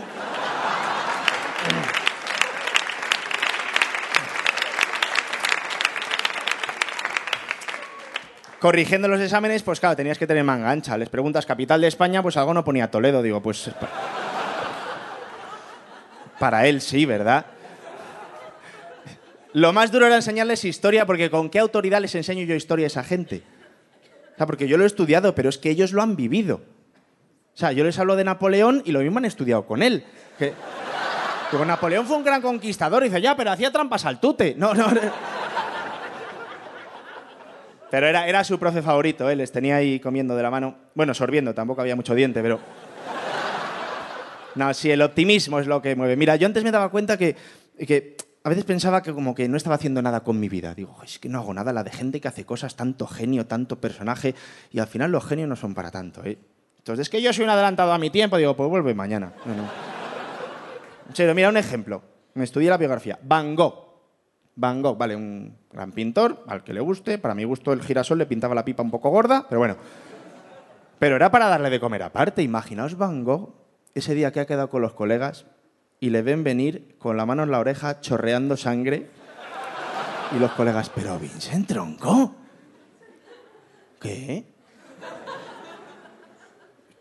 corrigiendo 8.59 9.07
los 9.07 9.19
exámenes, 9.19 9.61
pues 9.63 9.79
claro, 9.79 9.95
tenías 9.95 10.17
que 10.17 10.27
tener 10.27 10.43
manga 10.43 10.69
ancha. 10.71 10.97
Les 10.97 11.09
preguntas 11.09 11.45
capital 11.45 11.81
de 11.81 11.87
España, 11.87 12.21
pues 12.21 12.37
algo 12.37 12.53
no 12.53 12.63
ponía 12.63 12.89
Toledo. 12.89 13.21
Digo, 13.21 13.41
pues. 13.41 13.69
pa- 13.79 13.89
Para 16.39 16.65
él 16.67 16.81
sí, 16.81 17.05
¿verdad? 17.05 17.45
Lo 19.53 19.71
más 19.71 19.91
duro 19.91 20.07
era 20.07 20.15
enseñarles 20.15 20.65
historia, 20.65 21.05
porque 21.05 21.29
¿con 21.29 21.49
qué 21.49 21.59
autoridad 21.59 22.01
les 22.01 22.15
enseño 22.15 22.43
yo 22.43 22.55
historia 22.55 22.85
a 22.85 22.87
esa 22.87 23.03
gente? 23.03 23.43
O 24.33 24.37
sea, 24.37 24.47
porque 24.47 24.67
yo 24.67 24.77
lo 24.77 24.83
he 24.83 24.87
estudiado, 24.87 25.35
pero 25.35 25.49
es 25.49 25.59
que 25.59 25.69
ellos 25.69 25.93
lo 25.93 26.01
han 26.01 26.15
vivido. 26.15 26.61
O 27.53 27.57
sea, 27.57 27.71
yo 27.71 27.83
les 27.83 27.99
hablo 27.99 28.15
de 28.15 28.23
Napoleón 28.23 28.81
y 28.83 28.91
lo 28.91 28.99
mismo 29.01 29.19
han 29.19 29.25
estudiado 29.25 29.65
con 29.67 29.83
él. 29.83 30.03
Que, 30.39 30.53
Napoleón 31.67 32.07
fue 32.07 32.17
un 32.17 32.23
gran 32.23 32.41
conquistador. 32.41 33.03
Y 33.03 33.09
dice, 33.09 33.21
ya, 33.21 33.35
pero 33.35 33.51
hacía 33.51 33.71
trampas 33.71 34.05
al 34.05 34.19
tute. 34.19 34.55
No, 34.57 34.73
no. 34.73 34.89
no. 34.89 35.01
Pero 37.91 38.07
era, 38.07 38.27
era 38.27 38.43
su 38.43 38.57
profe 38.57 38.81
favorito, 38.81 39.29
¿eh? 39.29 39.35
les 39.35 39.51
tenía 39.51 39.75
ahí 39.75 39.99
comiendo 39.99 40.35
de 40.35 40.41
la 40.41 40.49
mano. 40.49 40.75
Bueno, 40.95 41.13
sorbiendo, 41.13 41.53
tampoco 41.53 41.81
había 41.81 41.95
mucho 41.95 42.15
diente, 42.15 42.41
pero. 42.41 42.59
No, 44.55 44.73
sí, 44.73 44.89
el 44.89 45.03
optimismo 45.03 45.59
es 45.59 45.67
lo 45.67 45.79
que 45.79 45.95
mueve. 45.95 46.15
Mira, 46.15 46.35
yo 46.37 46.47
antes 46.47 46.63
me 46.63 46.71
daba 46.71 46.89
cuenta 46.89 47.17
que, 47.17 47.35
que 47.77 48.17
a 48.45 48.49
veces 48.49 48.65
pensaba 48.65 49.01
que 49.01 49.13
como 49.13 49.33
que 49.33 49.47
no 49.47 49.55
estaba 49.55 49.75
haciendo 49.75 50.01
nada 50.01 50.21
con 50.21 50.37
mi 50.39 50.49
vida. 50.49 50.75
Digo, 50.75 50.97
es 51.03 51.17
que 51.17 51.29
no 51.29 51.39
hago 51.39 51.53
nada, 51.53 51.71
la 51.71 51.83
de 51.83 51.91
gente 51.91 52.19
que 52.19 52.27
hace 52.27 52.45
cosas, 52.45 52.75
tanto 52.75 53.07
genio, 53.07 53.45
tanto 53.45 53.79
personaje, 53.79 54.35
y 54.69 54.79
al 54.79 54.87
final 54.87 55.11
los 55.11 55.25
genios 55.25 55.47
no 55.47 55.55
son 55.55 55.73
para 55.73 55.91
tanto, 55.91 56.23
¿eh? 56.25 56.37
Entonces, 56.77 57.03
es 57.03 57.09
que 57.09 57.21
yo 57.21 57.31
soy 57.31 57.45
un 57.45 57.49
adelantado 57.49 57.93
a 57.93 57.97
mi 57.97 58.09
tiempo, 58.09 58.35
digo, 58.35 58.57
pues 58.57 58.69
vuelve 58.69 58.93
mañana. 58.93 59.31
No, 59.45 61.33
mira 61.33 61.47
un 61.47 61.55
ejemplo. 61.55 62.03
Me 62.33 62.43
estudié 62.43 62.69
la 62.69 62.75
biografía. 62.75 63.17
Van 63.23 63.55
Gogh. 63.55 63.75
Van 64.55 64.81
Gogh, 64.81 64.97
vale, 64.97 65.15
un 65.15 65.57
gran 65.71 65.93
pintor, 65.93 66.43
al 66.45 66.65
que 66.65 66.73
le 66.73 66.81
guste. 66.81 67.17
Para 67.19 67.35
mi 67.35 67.45
gusto, 67.45 67.71
el 67.71 67.81
girasol 67.81 68.17
le 68.17 68.25
pintaba 68.25 68.53
la 68.53 68.65
pipa 68.65 68.83
un 68.83 68.91
poco 68.91 69.09
gorda, 69.09 69.45
pero 69.47 69.59
bueno. 69.59 69.77
Pero 70.99 71.15
era 71.15 71.31
para 71.31 71.47
darle 71.47 71.69
de 71.69 71.79
comer 71.79 72.03
aparte. 72.03 72.41
Imaginaos 72.41 72.97
Van 72.97 73.23
Gogh 73.23 73.53
ese 73.93 74.13
día 74.13 74.33
que 74.33 74.41
ha 74.41 74.45
quedado 74.45 74.69
con 74.69 74.81
los 74.81 74.93
colegas 74.93 75.45
y 76.03 76.09
le 76.09 76.21
ven 76.21 76.43
venir 76.43 76.97
con 76.99 77.15
la 77.15 77.25
mano 77.25 77.43
en 77.43 77.51
la 77.51 77.59
oreja 77.59 78.01
chorreando 78.01 78.57
sangre. 78.57 79.07
Y 80.35 80.37
los 80.37 80.51
colegas, 80.51 80.91
pero 80.93 81.17
Vincent 81.17 81.65
Tronco. 81.65 82.35
¿Qué? 84.01 84.43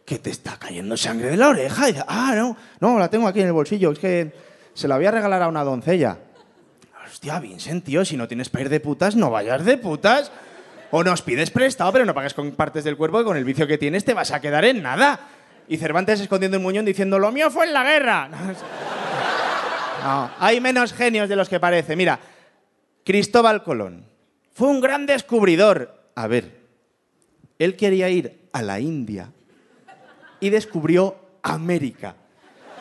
que 0.04 0.20
te 0.20 0.30
está 0.30 0.56
cayendo 0.56 0.96
sangre 0.96 1.30
de 1.30 1.36
la 1.36 1.48
oreja. 1.48 1.88
Y 1.88 1.94
dice, 1.94 2.04
ah, 2.06 2.32
no, 2.36 2.56
no, 2.78 2.96
la 2.96 3.10
tengo 3.10 3.26
aquí 3.26 3.40
en 3.40 3.48
el 3.48 3.52
bolsillo, 3.52 3.90
es 3.90 3.98
que 3.98 4.32
se 4.72 4.86
la 4.86 4.94
voy 4.94 5.06
a 5.06 5.10
regalar 5.10 5.42
a 5.42 5.48
una 5.48 5.64
doncella. 5.64 6.18
Hostia, 7.04 7.40
Vincent, 7.40 7.84
tío, 7.84 8.04
si 8.04 8.16
no 8.16 8.28
tienes 8.28 8.50
para 8.50 8.62
ir 8.62 8.68
de 8.68 8.78
putas, 8.78 9.16
no 9.16 9.32
vayas 9.32 9.64
de 9.64 9.78
putas. 9.78 10.30
O 10.92 11.02
nos 11.02 11.22
pides 11.22 11.50
prestado, 11.50 11.92
pero 11.92 12.04
no 12.04 12.14
pagas 12.14 12.34
con 12.34 12.52
partes 12.52 12.84
del 12.84 12.96
cuerpo 12.96 13.18
que 13.18 13.24
con 13.24 13.36
el 13.36 13.44
vicio 13.44 13.66
que 13.66 13.78
tienes 13.78 14.04
te 14.04 14.14
vas 14.14 14.30
a 14.30 14.40
quedar 14.40 14.64
en 14.64 14.80
nada. 14.80 15.18
Y 15.66 15.78
Cervantes 15.78 16.20
escondiendo 16.20 16.56
el 16.56 16.62
muñón 16.62 16.84
diciendo, 16.84 17.18
lo 17.18 17.32
mío 17.32 17.50
fue 17.50 17.66
en 17.66 17.72
la 17.72 17.82
guerra. 17.82 18.30
No, 20.02 20.30
hay 20.38 20.60
menos 20.60 20.92
genios 20.92 21.28
de 21.28 21.36
los 21.36 21.48
que 21.48 21.60
parece. 21.60 21.96
Mira, 21.96 22.18
Cristóbal 23.04 23.62
Colón 23.62 24.04
fue 24.52 24.68
un 24.68 24.80
gran 24.80 25.06
descubridor. 25.06 26.10
A 26.14 26.26
ver, 26.26 26.60
él 27.58 27.76
quería 27.76 28.08
ir 28.08 28.48
a 28.52 28.62
la 28.62 28.80
India 28.80 29.30
y 30.40 30.50
descubrió 30.50 31.16
América. 31.42 32.16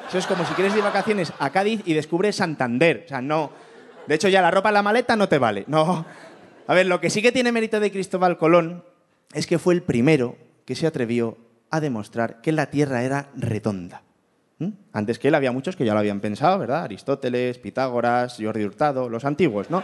Eso 0.07 0.17
es 0.17 0.27
como 0.27 0.45
si 0.45 0.53
quieres 0.53 0.75
ir 0.75 0.83
vacaciones 0.83 1.31
a 1.39 1.51
Cádiz 1.51 1.81
y 1.85 1.93
descubres 1.93 2.35
Santander. 2.35 3.03
O 3.05 3.07
sea, 3.07 3.21
no. 3.21 3.51
De 4.07 4.15
hecho, 4.15 4.27
ya 4.27 4.41
la 4.41 4.51
ropa 4.51 4.69
en 4.69 4.73
la 4.73 4.83
maleta 4.83 5.15
no 5.15 5.29
te 5.29 5.37
vale. 5.37 5.63
No. 5.67 6.05
A 6.67 6.73
ver, 6.73 6.85
lo 6.85 6.99
que 6.99 7.09
sí 7.09 7.21
que 7.21 7.31
tiene 7.31 7.51
mérito 7.51 7.79
de 7.79 7.91
Cristóbal 7.91 8.37
Colón 8.37 8.83
es 9.33 9.47
que 9.47 9.59
fue 9.59 9.73
el 9.73 9.83
primero 9.83 10.37
que 10.65 10.75
se 10.75 10.87
atrevió 10.87 11.37
a 11.69 11.79
demostrar 11.79 12.41
que 12.41 12.51
la 12.51 12.65
Tierra 12.65 13.03
era 13.03 13.29
redonda. 13.35 14.03
¿Mm? 14.61 14.73
Antes 14.93 15.17
que 15.17 15.29
él 15.29 15.33
había 15.33 15.51
muchos 15.51 15.75
que 15.75 15.83
ya 15.85 15.93
lo 15.93 15.99
habían 15.99 16.19
pensado, 16.19 16.59
¿verdad? 16.59 16.83
Aristóteles, 16.83 17.57
Pitágoras, 17.57 18.37
Jordi 18.39 18.63
Hurtado, 18.63 19.09
los 19.09 19.25
antiguos, 19.25 19.71
¿no? 19.71 19.81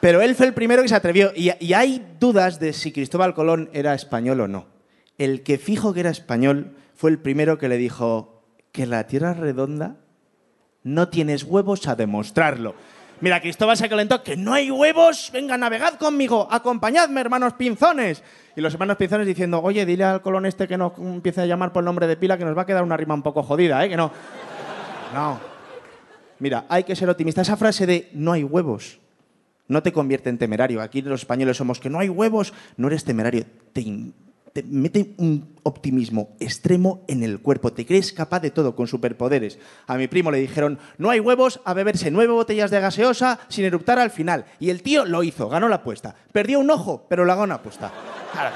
Pero 0.00 0.20
él 0.20 0.34
fue 0.34 0.44
el 0.44 0.52
primero 0.52 0.82
que 0.82 0.90
se 0.90 0.94
atrevió. 0.94 1.32
Y, 1.34 1.72
hay 1.72 2.04
dudas 2.20 2.60
de 2.60 2.74
si 2.74 2.92
Cristóbal 2.92 3.32
Colón 3.32 3.70
era 3.72 3.94
español 3.94 4.42
o 4.42 4.48
no. 4.48 4.66
El 5.16 5.42
que 5.42 5.56
fijo 5.56 5.94
que 5.94 6.00
era 6.00 6.10
español 6.10 6.76
fue 6.94 7.10
el 7.10 7.18
primero 7.18 7.56
que 7.56 7.70
le 7.70 7.78
dijo 7.78 8.42
que 8.72 8.84
la 8.84 9.06
Tierra 9.06 9.30
es 9.30 9.38
redonda. 9.38 9.96
No 10.82 11.08
tienes 11.08 11.44
huevos 11.44 11.88
a 11.88 11.94
demostrarlo. 11.94 12.74
Mira, 13.22 13.40
Cristóbal 13.40 13.76
se 13.76 13.88
calentó, 13.88 14.22
que 14.24 14.36
no 14.36 14.52
hay 14.52 14.70
huevos, 14.70 15.30
venga, 15.32 15.56
navegad 15.56 15.94
conmigo, 15.94 16.48
acompañadme, 16.50 17.20
hermanos 17.20 17.54
pinzones. 17.54 18.22
Y 18.56 18.60
los 18.60 18.74
hermanos 18.74 18.96
pinzones 18.96 19.28
diciendo, 19.28 19.62
oye, 19.62 19.86
dile 19.86 20.02
al 20.02 20.22
colón 20.22 20.44
este 20.44 20.66
que 20.66 20.76
no 20.76 20.92
empiece 20.98 21.40
a 21.40 21.46
llamar 21.46 21.72
por 21.72 21.82
el 21.82 21.84
nombre 21.84 22.08
de 22.08 22.16
pila, 22.16 22.36
que 22.36 22.44
nos 22.44 22.58
va 22.58 22.62
a 22.62 22.66
quedar 22.66 22.82
una 22.82 22.96
rima 22.96 23.14
un 23.14 23.22
poco 23.22 23.44
jodida, 23.44 23.84
¿eh? 23.84 23.88
Que 23.88 23.96
no. 23.96 24.10
No. 25.14 25.38
Mira, 26.40 26.66
hay 26.68 26.82
que 26.82 26.96
ser 26.96 27.08
optimista. 27.08 27.42
Esa 27.42 27.56
frase 27.56 27.86
de 27.86 28.10
no 28.12 28.32
hay 28.32 28.42
huevos 28.42 28.98
no 29.68 29.82
te 29.82 29.92
convierte 29.92 30.28
en 30.28 30.38
temerario. 30.38 30.82
Aquí 30.82 31.00
los 31.00 31.20
españoles 31.20 31.56
somos 31.56 31.80
que 31.80 31.88
no 31.88 31.98
hay 31.98 32.08
huevos, 32.08 32.52
no 32.76 32.88
eres 32.88 33.04
temerario. 33.04 33.44
Te, 33.72 33.84
te 34.52 34.62
mete 34.62 35.14
un 35.16 35.54
optimismo 35.62 36.36
extremo 36.38 37.04
en 37.08 37.22
el 37.22 37.40
cuerpo. 37.40 37.72
Te 37.72 37.86
crees 37.86 38.12
capaz 38.12 38.40
de 38.40 38.50
todo 38.50 38.74
con 38.76 38.86
superpoderes. 38.86 39.58
A 39.86 39.96
mi 39.96 40.08
primo 40.08 40.30
le 40.30 40.38
dijeron, 40.38 40.78
no 40.98 41.10
hay 41.10 41.20
huevos 41.20 41.60
a 41.64 41.74
beberse 41.74 42.10
nueve 42.10 42.32
botellas 42.32 42.70
de 42.70 42.80
gaseosa 42.80 43.38
sin 43.48 43.64
eruptar 43.64 43.98
al 43.98 44.10
final. 44.10 44.44
Y 44.60 44.70
el 44.70 44.82
tío 44.82 45.04
lo 45.04 45.22
hizo, 45.22 45.48
ganó 45.48 45.68
la 45.68 45.76
apuesta. 45.76 46.14
Perdió 46.32 46.60
un 46.60 46.70
ojo, 46.70 47.06
pero 47.08 47.24
la 47.24 47.34
ganó 47.34 47.48
la 47.48 47.54
apuesta. 47.54 47.92
Claro. 48.32 48.54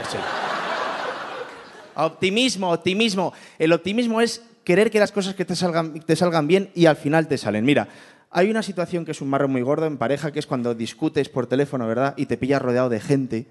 Optimismo, 1.96 2.72
optimismo. 2.72 3.32
El 3.58 3.72
optimismo 3.72 4.20
es 4.20 4.42
querer 4.64 4.90
que 4.90 5.00
las 5.00 5.12
cosas 5.12 5.34
que 5.34 5.46
te 5.46 5.56
salgan, 5.56 6.00
te 6.00 6.16
salgan 6.16 6.46
bien 6.46 6.70
y 6.74 6.86
al 6.86 6.96
final 6.96 7.26
te 7.26 7.38
salen. 7.38 7.64
Mira, 7.64 7.88
hay 8.30 8.50
una 8.50 8.62
situación 8.62 9.06
que 9.06 9.12
es 9.12 9.22
un 9.22 9.30
marrón 9.30 9.52
muy 9.52 9.62
gordo 9.62 9.86
en 9.86 9.96
pareja, 9.96 10.30
que 10.30 10.40
es 10.40 10.46
cuando 10.46 10.74
discutes 10.74 11.30
por 11.30 11.46
teléfono, 11.46 11.86
¿verdad? 11.86 12.12
Y 12.18 12.26
te 12.26 12.36
pillas 12.36 12.60
rodeado 12.60 12.90
de 12.90 13.00
gente 13.00 13.46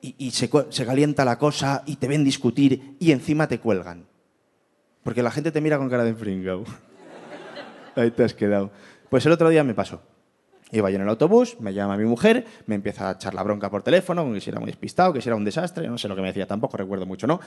y, 0.00 0.14
y 0.18 0.30
se, 0.30 0.50
se 0.70 0.86
calienta 0.86 1.24
la 1.24 1.38
cosa 1.38 1.82
y 1.86 1.96
te 1.96 2.08
ven 2.08 2.24
discutir 2.24 2.96
y 2.98 3.12
encima 3.12 3.48
te 3.48 3.58
cuelgan. 3.60 4.06
Porque 5.02 5.22
la 5.22 5.30
gente 5.30 5.52
te 5.52 5.60
mira 5.60 5.78
con 5.78 5.88
cara 5.88 6.04
de 6.04 6.14
fringao. 6.14 6.64
Ahí 7.96 8.10
te 8.10 8.24
has 8.24 8.34
quedado. 8.34 8.70
Pues 9.08 9.24
el 9.26 9.32
otro 9.32 9.48
día 9.48 9.62
me 9.64 9.74
pasó. 9.74 10.02
Iba 10.72 10.90
yo 10.90 10.96
en 10.96 11.02
el 11.02 11.08
autobús, 11.08 11.60
me 11.60 11.72
llama 11.72 11.96
mi 11.96 12.04
mujer, 12.04 12.44
me 12.66 12.74
empieza 12.74 13.08
a 13.08 13.12
echar 13.12 13.34
la 13.34 13.44
bronca 13.44 13.70
por 13.70 13.84
teléfono, 13.84 14.32
que 14.32 14.40
si 14.40 14.50
era 14.50 14.58
muy 14.58 14.66
despistado, 14.66 15.12
que 15.12 15.20
si 15.20 15.28
era 15.28 15.36
un 15.36 15.44
desastre, 15.44 15.86
no 15.86 15.96
sé 15.96 16.08
lo 16.08 16.16
que 16.16 16.22
me 16.22 16.28
decía 16.28 16.46
tampoco, 16.46 16.76
recuerdo 16.76 17.06
mucho, 17.06 17.28
¿no? 17.28 17.38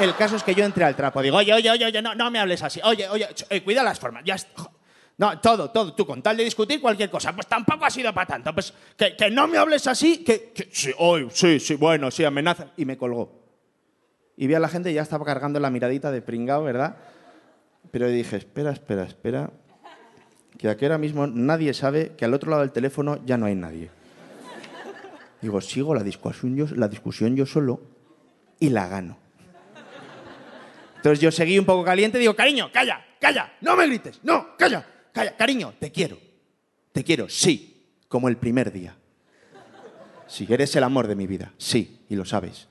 El 0.00 0.14
caso 0.16 0.36
es 0.36 0.42
que 0.42 0.54
yo 0.54 0.64
entré 0.64 0.82
al 0.84 0.96
trapo, 0.96 1.20
digo, 1.20 1.36
oye, 1.36 1.52
oye, 1.52 1.70
oye, 1.70 1.84
oye, 1.84 2.00
no, 2.00 2.14
no 2.14 2.30
me 2.30 2.38
hables 2.38 2.62
así, 2.62 2.80
oye, 2.84 3.06
oye, 3.10 3.28
eh, 3.50 3.62
cuida 3.62 3.82
las 3.82 4.00
formas, 4.00 4.24
ya 4.24 4.34
No, 5.20 5.38
todo, 5.38 5.70
todo, 5.70 5.92
tú 5.92 6.06
con 6.06 6.22
tal 6.22 6.38
de 6.38 6.44
discutir 6.44 6.80
cualquier 6.80 7.10
cosa, 7.10 7.34
pues 7.34 7.46
tampoco 7.46 7.84
ha 7.84 7.90
sido 7.90 8.10
para 8.14 8.26
tanto, 8.26 8.54
pues 8.54 8.72
que, 8.96 9.30
no 9.30 9.46
me 9.46 9.58
hables 9.58 9.86
así, 9.86 10.24
que, 10.24 10.50
que 10.54 10.70
sí, 10.72 10.92
hoy, 10.96 11.28
sí, 11.30 11.60
sí, 11.60 11.74
bueno, 11.74 12.10
sí, 12.10 12.24
amenaza. 12.24 12.68
Y 12.78 12.86
me 12.86 12.96
colgó. 12.96 13.30
Y 14.38 14.46
vi 14.46 14.54
a 14.54 14.58
la 14.58 14.68
gente 14.68 14.90
y 14.90 14.94
ya 14.94 15.02
estaba 15.02 15.26
cargando 15.26 15.60
la 15.60 15.68
miradita 15.68 16.10
de 16.10 16.22
pringao, 16.22 16.62
¿verdad? 16.62 16.96
Pero 17.90 18.08
dije, 18.08 18.38
espera, 18.38 18.70
espera, 18.70 19.02
espera, 19.02 19.50
que 20.56 20.70
aquí 20.70 20.86
ahora 20.86 20.96
mismo 20.96 21.26
nadie 21.26 21.74
sabe 21.74 22.14
que 22.16 22.24
al 22.24 22.32
otro 22.32 22.48
lado 22.48 22.62
del 22.62 22.72
teléfono 22.72 23.22
ya 23.26 23.36
no 23.36 23.44
hay 23.44 23.56
nadie. 23.56 23.90
Digo, 25.42 25.60
sigo 25.60 25.94
la 25.94 26.02
discusión 26.02 26.56
yo, 26.56 26.64
la 26.74 26.88
discusión 26.88 27.36
yo 27.36 27.44
solo 27.44 27.82
y 28.58 28.70
la 28.70 28.88
gano. 28.88 29.18
Entonces 30.96 31.20
yo 31.20 31.30
seguí 31.30 31.58
un 31.58 31.66
poco 31.66 31.84
caliente 31.84 32.16
y 32.16 32.22
digo, 32.22 32.34
cariño, 32.34 32.70
calla, 32.72 33.04
calla, 33.20 33.52
no 33.60 33.76
me 33.76 33.86
grites, 33.86 34.20
no, 34.22 34.56
calla, 34.56 34.86
cariño, 35.12 35.74
te 35.78 35.92
quiero, 35.92 36.18
te 36.92 37.04
quiero, 37.04 37.28
sí, 37.28 37.86
como 38.08 38.28
el 38.28 38.36
primer 38.36 38.72
día. 38.72 38.96
Sí, 40.26 40.46
eres 40.48 40.74
el 40.76 40.84
amor 40.84 41.08
de 41.08 41.16
mi 41.16 41.26
vida, 41.26 41.52
sí, 41.58 42.00
y 42.08 42.16
lo 42.16 42.24
sabes. 42.24 42.68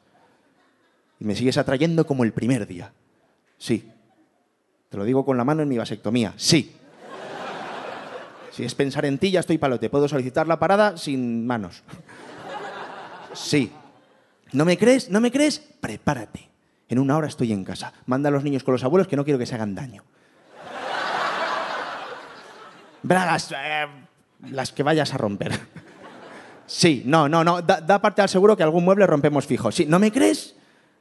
Y 1.19 1.25
me 1.25 1.35
sigues 1.35 1.57
atrayendo 1.57 2.05
como 2.05 2.23
el 2.23 2.31
primer 2.31 2.65
día, 2.67 2.93
sí. 3.57 3.91
Te 4.89 4.97
lo 4.97 5.03
digo 5.03 5.25
con 5.25 5.37
la 5.37 5.43
mano 5.43 5.61
en 5.61 5.69
mi 5.69 5.77
vasectomía, 5.77 6.33
sí. 6.37 6.75
Si 8.51 8.65
es 8.65 8.75
pensar 8.75 9.05
en 9.05 9.17
ti, 9.17 9.31
ya 9.31 9.39
estoy 9.39 9.57
palote. 9.57 9.89
Puedo 9.89 10.09
solicitar 10.09 10.45
la 10.45 10.59
parada 10.59 10.97
sin 10.97 11.47
manos. 11.47 11.83
Sí. 13.33 13.71
¿No 14.51 14.65
me 14.65 14.77
crees? 14.77 15.09
¿No 15.09 15.21
me 15.21 15.31
crees? 15.31 15.59
Prepárate. 15.59 16.49
En 16.89 16.99
una 16.99 17.15
hora 17.15 17.27
estoy 17.27 17.53
en 17.53 17.63
casa. 17.63 17.93
Manda 18.05 18.27
a 18.29 18.31
los 18.31 18.43
niños 18.43 18.65
con 18.65 18.73
los 18.73 18.83
abuelos 18.83 19.07
que 19.07 19.15
no 19.15 19.23
quiero 19.23 19.39
que 19.39 19.45
se 19.45 19.55
hagan 19.55 19.75
daño. 19.75 20.03
Bragas, 23.03 23.51
eh, 23.51 23.87
las 24.49 24.71
que 24.71 24.83
vayas 24.83 25.13
a 25.13 25.17
romper. 25.17 25.59
Sí, 26.69 27.01
no, 27.03 27.27
no, 27.27 27.43
no. 27.43 27.63
Da, 27.63 27.99
parte 27.99 28.21
al 28.21 28.29
seguro 28.29 28.55
que 28.55 28.61
algún 28.61 28.85
mueble 28.85 29.07
rompemos 29.07 29.47
fijo. 29.47 29.71
Sí, 29.71 29.87
¿no 29.87 29.97
me 29.97 30.11
crees? 30.11 30.55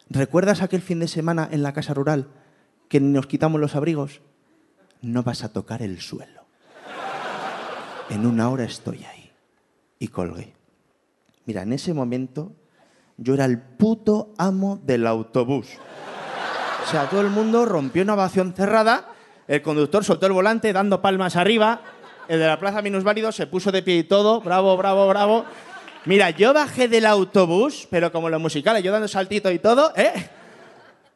¿Recuerdas 0.08 0.62
aquel 0.62 0.80
fin 0.80 0.98
de 0.98 1.08
semana 1.08 1.46
en 1.52 1.62
la 1.62 1.74
casa 1.74 1.92
rural 1.92 2.28
que 2.88 3.00
nos 3.00 3.26
quitamos 3.26 3.60
los 3.60 3.76
abrigos? 3.76 4.22
No 5.02 5.22
vas 5.22 5.44
a 5.44 5.52
tocar 5.52 5.82
el 5.82 6.00
suelo. 6.00 6.46
En 8.08 8.24
una 8.24 8.48
hora 8.48 8.64
estoy 8.64 9.04
ahí. 9.04 9.30
Y 9.98 10.08
colgué. 10.08 10.54
Mira, 11.44 11.62
en 11.62 11.74
ese 11.74 11.92
momento 11.92 12.52
yo 13.18 13.34
era 13.34 13.44
el 13.44 13.60
puto 13.60 14.32
amo 14.38 14.80
del 14.84 15.06
autobús. 15.06 15.68
O 16.82 16.90
sea, 16.90 17.10
todo 17.10 17.20
el 17.20 17.28
mundo 17.28 17.66
rompió 17.66 18.02
una 18.02 18.14
ovación 18.14 18.54
cerrada, 18.54 19.08
el 19.48 19.62
conductor 19.62 20.04
soltó 20.04 20.26
el 20.26 20.32
volante 20.32 20.72
dando 20.72 21.00
palmas 21.00 21.34
arriba, 21.34 21.80
el 22.28 22.38
de 22.38 22.46
la 22.46 22.60
plaza 22.60 22.82
minusválido 22.82 23.32
se 23.32 23.46
puso 23.46 23.72
de 23.72 23.82
pie 23.82 23.96
y 23.96 24.04
todo, 24.04 24.40
bravo, 24.42 24.76
bravo, 24.76 25.08
bravo. 25.08 25.44
Mira, 26.04 26.30
yo 26.30 26.54
bajé 26.54 26.86
del 26.86 27.06
autobús, 27.06 27.88
pero 27.90 28.12
como 28.12 28.28
los 28.28 28.40
musicales, 28.40 28.82
yo 28.84 28.92
dando 28.92 29.08
saltito 29.08 29.50
y 29.50 29.58
todo, 29.58 29.92
¿eh? 29.96 30.12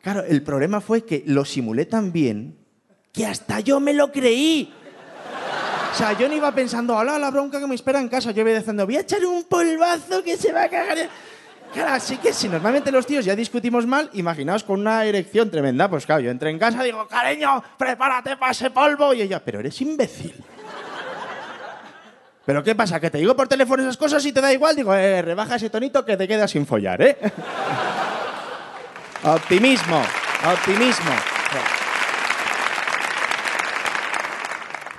Claro, 0.00 0.24
el 0.24 0.42
problema 0.42 0.80
fue 0.80 1.04
que 1.04 1.22
lo 1.26 1.44
simulé 1.44 1.86
tan 1.86 2.10
bien 2.10 2.58
que 3.12 3.26
hasta 3.26 3.60
yo 3.60 3.78
me 3.78 3.92
lo 3.92 4.10
creí. 4.10 4.72
O 5.92 5.94
sea, 5.94 6.18
yo 6.18 6.26
no 6.26 6.34
iba 6.34 6.52
pensando, 6.52 6.96
hola, 6.96 7.18
la 7.18 7.30
bronca 7.30 7.60
que 7.60 7.66
me 7.66 7.74
espera 7.74 8.00
en 8.00 8.08
casa. 8.08 8.30
Yo 8.32 8.40
iba 8.40 8.58
diciendo, 8.58 8.86
voy 8.86 8.96
a 8.96 9.00
echar 9.00 9.24
un 9.26 9.44
polvazo 9.44 10.22
que 10.24 10.38
se 10.38 10.50
va 10.50 10.64
a 10.64 10.68
cagar. 10.68 11.08
En-". 11.72 11.80
Claro, 11.80 11.94
así 11.94 12.18
que 12.18 12.32
si 12.32 12.48
normalmente 12.48 12.92
los 12.92 13.06
tíos 13.06 13.24
ya 13.24 13.34
discutimos 13.34 13.86
mal, 13.86 14.10
imaginaos 14.12 14.64
con 14.64 14.80
una 14.80 15.04
erección 15.04 15.50
tremenda. 15.50 15.88
Pues 15.88 16.06
claro, 16.06 16.20
yo 16.20 16.30
entré 16.30 16.50
en 16.50 16.58
casa 16.58 16.82
y 16.82 16.86
digo, 16.86 17.06
cariño, 17.08 17.62
prepárate 17.78 18.36
para 18.36 18.52
ese 18.52 18.70
polvo. 18.70 19.14
Y 19.14 19.22
ella, 19.22 19.42
pero 19.44 19.60
eres 19.60 19.80
imbécil. 19.80 20.34
¿Pero 22.44 22.62
qué 22.62 22.74
pasa? 22.74 22.98
¿Que 22.98 23.08
te 23.08 23.18
digo 23.18 23.36
por 23.36 23.46
teléfono 23.46 23.82
esas 23.82 23.96
cosas 23.96 24.24
y 24.26 24.32
te 24.32 24.40
da 24.40 24.52
igual? 24.52 24.74
Digo, 24.74 24.92
eh, 24.94 25.22
rebaja 25.22 25.56
ese 25.56 25.70
tonito 25.70 26.04
que 26.04 26.16
te 26.16 26.26
quedas 26.26 26.50
sin 26.50 26.66
follar, 26.66 27.00
¿eh? 27.00 27.16
optimismo, 29.24 30.02
optimismo. 30.52 31.12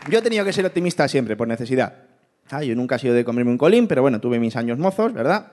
Yo 0.09 0.19
he 0.19 0.21
tenido 0.21 0.45
que 0.45 0.53
ser 0.53 0.65
optimista 0.65 1.07
siempre, 1.07 1.35
por 1.35 1.47
necesidad. 1.47 1.93
Ah, 2.49 2.63
yo 2.63 2.75
nunca 2.75 2.95
he 2.95 2.99
sido 2.99 3.13
de 3.13 3.25
comerme 3.25 3.51
un 3.51 3.57
colín, 3.57 3.87
pero 3.87 4.01
bueno, 4.01 4.19
tuve 4.19 4.39
mis 4.39 4.55
años 4.55 4.77
mozos, 4.77 5.13
¿verdad? 5.13 5.47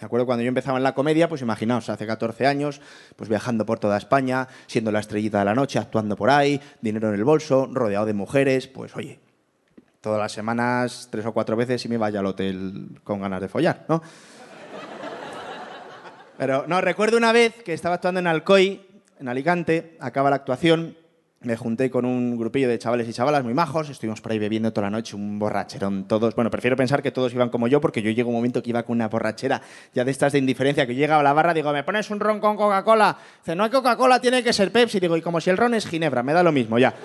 Me 0.00 0.04
acuerdo 0.04 0.26
cuando 0.26 0.42
yo 0.42 0.48
empezaba 0.48 0.76
en 0.76 0.84
la 0.84 0.94
comedia, 0.94 1.28
pues 1.28 1.40
imaginaos, 1.40 1.88
hace 1.88 2.06
14 2.06 2.46
años, 2.46 2.80
pues 3.16 3.30
viajando 3.30 3.64
por 3.64 3.78
toda 3.78 3.96
España, 3.96 4.46
siendo 4.66 4.92
la 4.92 5.00
estrellita 5.00 5.38
de 5.38 5.46
la 5.46 5.54
noche, 5.54 5.78
actuando 5.78 6.16
por 6.16 6.28
ahí, 6.28 6.60
dinero 6.82 7.08
en 7.08 7.14
el 7.14 7.24
bolso, 7.24 7.68
rodeado 7.72 8.04
de 8.04 8.12
mujeres, 8.12 8.68
pues 8.68 8.94
oye, 8.94 9.18
todas 10.00 10.20
las 10.20 10.32
semanas, 10.32 11.08
tres 11.10 11.24
o 11.24 11.32
cuatro 11.32 11.56
veces, 11.56 11.84
y 11.84 11.88
me 11.88 11.96
vaya 11.96 12.20
al 12.20 12.26
hotel 12.26 13.00
con 13.04 13.20
ganas 13.20 13.40
de 13.40 13.48
follar, 13.48 13.86
¿no? 13.88 14.02
Pero 16.38 16.66
no, 16.66 16.80
recuerdo 16.82 17.16
una 17.16 17.32
vez 17.32 17.54
que 17.62 17.72
estaba 17.72 17.94
actuando 17.94 18.20
en 18.20 18.26
Alcoy, 18.26 18.86
en 19.18 19.28
Alicante, 19.28 19.96
acaba 20.00 20.28
la 20.28 20.36
actuación, 20.36 20.96
me 21.46 21.56
junté 21.56 21.90
con 21.90 22.04
un 22.04 22.36
grupillo 22.36 22.68
de 22.68 22.76
chavales 22.76 23.08
y 23.08 23.12
chavalas 23.12 23.44
muy 23.44 23.54
majos, 23.54 23.88
estuvimos 23.88 24.20
por 24.20 24.32
ahí 24.32 24.40
bebiendo 24.40 24.72
toda 24.72 24.88
la 24.88 24.90
noche, 24.90 25.14
un 25.14 25.38
borracherón 25.38 26.08
todos. 26.08 26.34
Bueno, 26.34 26.50
prefiero 26.50 26.76
pensar 26.76 27.04
que 27.04 27.12
todos 27.12 27.32
iban 27.34 27.50
como 27.50 27.68
yo, 27.68 27.80
porque 27.80 28.02
yo 28.02 28.10
llego 28.10 28.30
un 28.30 28.34
momento 28.34 28.60
que 28.60 28.70
iba 28.70 28.82
con 28.82 28.96
una 28.96 29.08
borrachera 29.08 29.62
ya 29.94 30.04
de 30.04 30.10
estas 30.10 30.32
de 30.32 30.40
indiferencia, 30.40 30.88
que 30.88 30.96
llega 30.96 31.20
a 31.20 31.22
la 31.22 31.32
barra, 31.32 31.54
digo, 31.54 31.72
¿me 31.72 31.84
pones 31.84 32.10
un 32.10 32.18
ron 32.18 32.40
con 32.40 32.56
Coca-Cola? 32.56 33.16
Dice, 33.38 33.54
no 33.54 33.62
hay 33.62 33.70
Coca-Cola, 33.70 34.20
tiene 34.20 34.42
que 34.42 34.52
ser 34.52 34.72
Pepsi. 34.72 34.98
Digo, 34.98 35.16
y 35.16 35.22
como 35.22 35.40
si 35.40 35.50
el 35.50 35.56
ron 35.56 35.74
es 35.74 35.86
Ginebra, 35.86 36.24
me 36.24 36.32
da 36.32 36.42
lo 36.42 36.50
mismo, 36.50 36.80
ya. 36.80 36.92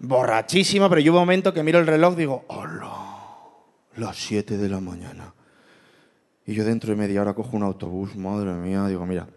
Borrachísimo, 0.00 0.88
pero 0.88 1.00
yo 1.00 1.12
un 1.12 1.20
momento 1.20 1.54
que 1.54 1.62
miro 1.62 1.78
el 1.78 1.86
reloj, 1.86 2.16
digo, 2.16 2.44
hola, 2.48 2.90
las 3.98 4.16
7 4.16 4.58
de 4.58 4.68
la 4.68 4.80
mañana. 4.80 5.32
Y 6.44 6.54
yo 6.54 6.64
dentro 6.64 6.90
de 6.90 6.96
media 6.96 7.22
hora 7.22 7.34
cojo 7.34 7.56
un 7.56 7.62
autobús, 7.62 8.16
madre 8.16 8.52
mía, 8.54 8.84
digo, 8.88 9.06
mira, 9.06 9.28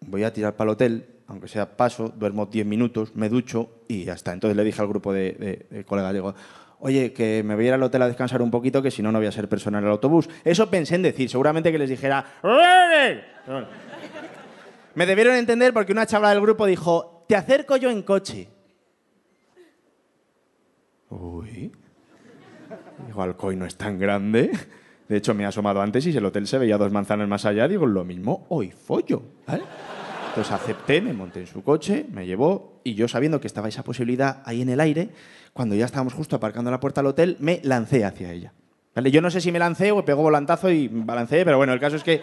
voy 0.00 0.24
a 0.24 0.32
tirar 0.32 0.56
para 0.56 0.70
el 0.70 0.74
hotel, 0.74 1.19
aunque 1.30 1.46
sea 1.46 1.76
paso, 1.76 2.08
duermo 2.08 2.46
10 2.46 2.66
minutos, 2.66 3.14
me 3.14 3.28
ducho 3.28 3.70
y 3.86 4.04
ya 4.04 4.14
está. 4.14 4.32
Entonces 4.32 4.56
le 4.56 4.64
dije 4.64 4.82
al 4.82 4.88
grupo 4.88 5.12
de, 5.12 5.84
colegas, 5.86 6.12
digo, 6.12 6.34
oye, 6.80 7.12
que 7.12 7.44
me 7.44 7.54
voy 7.54 7.66
a 7.66 7.68
ir 7.68 7.74
al 7.74 7.82
hotel 7.84 8.02
a 8.02 8.08
descansar 8.08 8.42
un 8.42 8.50
poquito, 8.50 8.82
que 8.82 8.90
si 8.90 9.00
no, 9.00 9.12
no 9.12 9.18
voy 9.18 9.28
a 9.28 9.32
ser 9.32 9.48
persona 9.48 9.78
en 9.78 9.84
el 9.84 9.90
autobús. 9.92 10.28
Eso 10.44 10.68
pensé 10.68 10.96
en 10.96 11.02
decir, 11.02 11.30
seguramente 11.30 11.70
que 11.70 11.78
les 11.78 11.88
dijera. 11.88 12.24
Pero. 13.46 13.68
Me 14.96 15.06
debieron 15.06 15.36
entender 15.36 15.72
porque 15.72 15.92
una 15.92 16.04
chavala 16.04 16.34
del 16.34 16.42
grupo 16.42 16.66
dijo, 16.66 17.24
te 17.28 17.36
acerco 17.36 17.76
yo 17.76 17.90
en 17.90 18.02
coche. 18.02 18.48
Uy. 21.10 21.70
Digo, 23.06 23.22
Alcoy 23.22 23.54
no 23.54 23.66
es 23.66 23.76
tan 23.76 24.00
grande. 24.00 24.50
De 25.08 25.16
hecho, 25.16 25.32
me 25.32 25.44
he 25.44 25.46
asomado 25.46 25.80
antes 25.80 26.04
y 26.06 26.10
si 26.10 26.18
el 26.18 26.24
hotel 26.24 26.48
se 26.48 26.58
veía 26.58 26.76
dos 26.76 26.90
manzanas 26.90 27.28
más 27.28 27.44
allá, 27.44 27.68
digo, 27.68 27.86
lo 27.86 28.04
mismo, 28.04 28.46
hoy 28.48 28.72
follo. 28.72 29.22
¿vale? 29.46 29.62
Entonces 30.30 30.52
acepté, 30.52 31.00
me 31.00 31.12
monté 31.12 31.40
en 31.40 31.48
su 31.48 31.64
coche, 31.64 32.06
me 32.08 32.24
llevó 32.24 32.80
y 32.84 32.94
yo 32.94 33.08
sabiendo 33.08 33.40
que 33.40 33.48
estaba 33.48 33.68
esa 33.68 33.82
posibilidad 33.82 34.42
ahí 34.44 34.62
en 34.62 34.68
el 34.68 34.78
aire, 34.78 35.10
cuando 35.52 35.74
ya 35.74 35.84
estábamos 35.84 36.14
justo 36.14 36.36
aparcando 36.36 36.70
la 36.70 36.78
puerta 36.78 37.00
del 37.00 37.08
hotel, 37.08 37.36
me 37.40 37.60
lancé 37.64 38.04
hacia 38.04 38.32
ella. 38.32 38.52
¿Vale? 38.94 39.10
Yo 39.10 39.20
no 39.22 39.30
sé 39.30 39.40
si 39.40 39.50
me 39.50 39.58
lancé 39.58 39.90
o 39.90 40.04
pegó 40.04 40.22
volantazo 40.22 40.70
y 40.70 40.86
balancé, 40.86 41.44
pero 41.44 41.56
bueno, 41.56 41.72
el 41.72 41.80
caso 41.80 41.96
es 41.96 42.04
que 42.04 42.22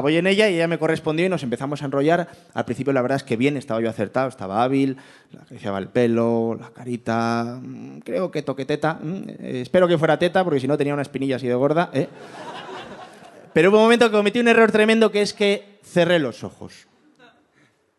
voy 0.00 0.16
en 0.16 0.28
ella 0.28 0.48
y 0.48 0.54
ella 0.54 0.68
me 0.68 0.78
correspondió 0.78 1.26
y 1.26 1.28
nos 1.28 1.42
empezamos 1.42 1.82
a 1.82 1.86
enrollar. 1.86 2.28
Al 2.54 2.64
principio 2.64 2.92
la 2.92 3.02
verdad 3.02 3.16
es 3.16 3.24
que 3.24 3.36
bien, 3.36 3.56
estaba 3.56 3.80
yo 3.80 3.90
acertado, 3.90 4.28
estaba 4.28 4.62
hábil, 4.62 4.96
le 5.32 5.40
acariciaba 5.40 5.78
el 5.78 5.88
pelo, 5.88 6.56
la 6.58 6.70
carita, 6.70 7.58
mm, 7.60 7.98
creo 7.98 8.30
que 8.30 8.42
toqué 8.42 8.64
teta. 8.64 8.94
mm, 9.02 9.28
eh, 9.28 9.60
espero 9.62 9.88
que 9.88 9.98
fuera 9.98 10.18
teta 10.18 10.44
porque 10.44 10.60
si 10.60 10.68
no 10.68 10.78
tenía 10.78 10.94
una 10.94 11.02
espinilla 11.02 11.36
así 11.36 11.48
de 11.48 11.54
gorda. 11.54 11.90
¿eh? 11.92 12.08
Pero 13.52 13.70
hubo 13.70 13.78
un 13.78 13.84
momento 13.84 14.06
que 14.06 14.16
cometí 14.16 14.38
un 14.38 14.48
error 14.48 14.70
tremendo 14.70 15.10
que 15.10 15.22
es 15.22 15.34
que 15.34 15.78
cerré 15.82 16.20
los 16.20 16.44
ojos. 16.44 16.86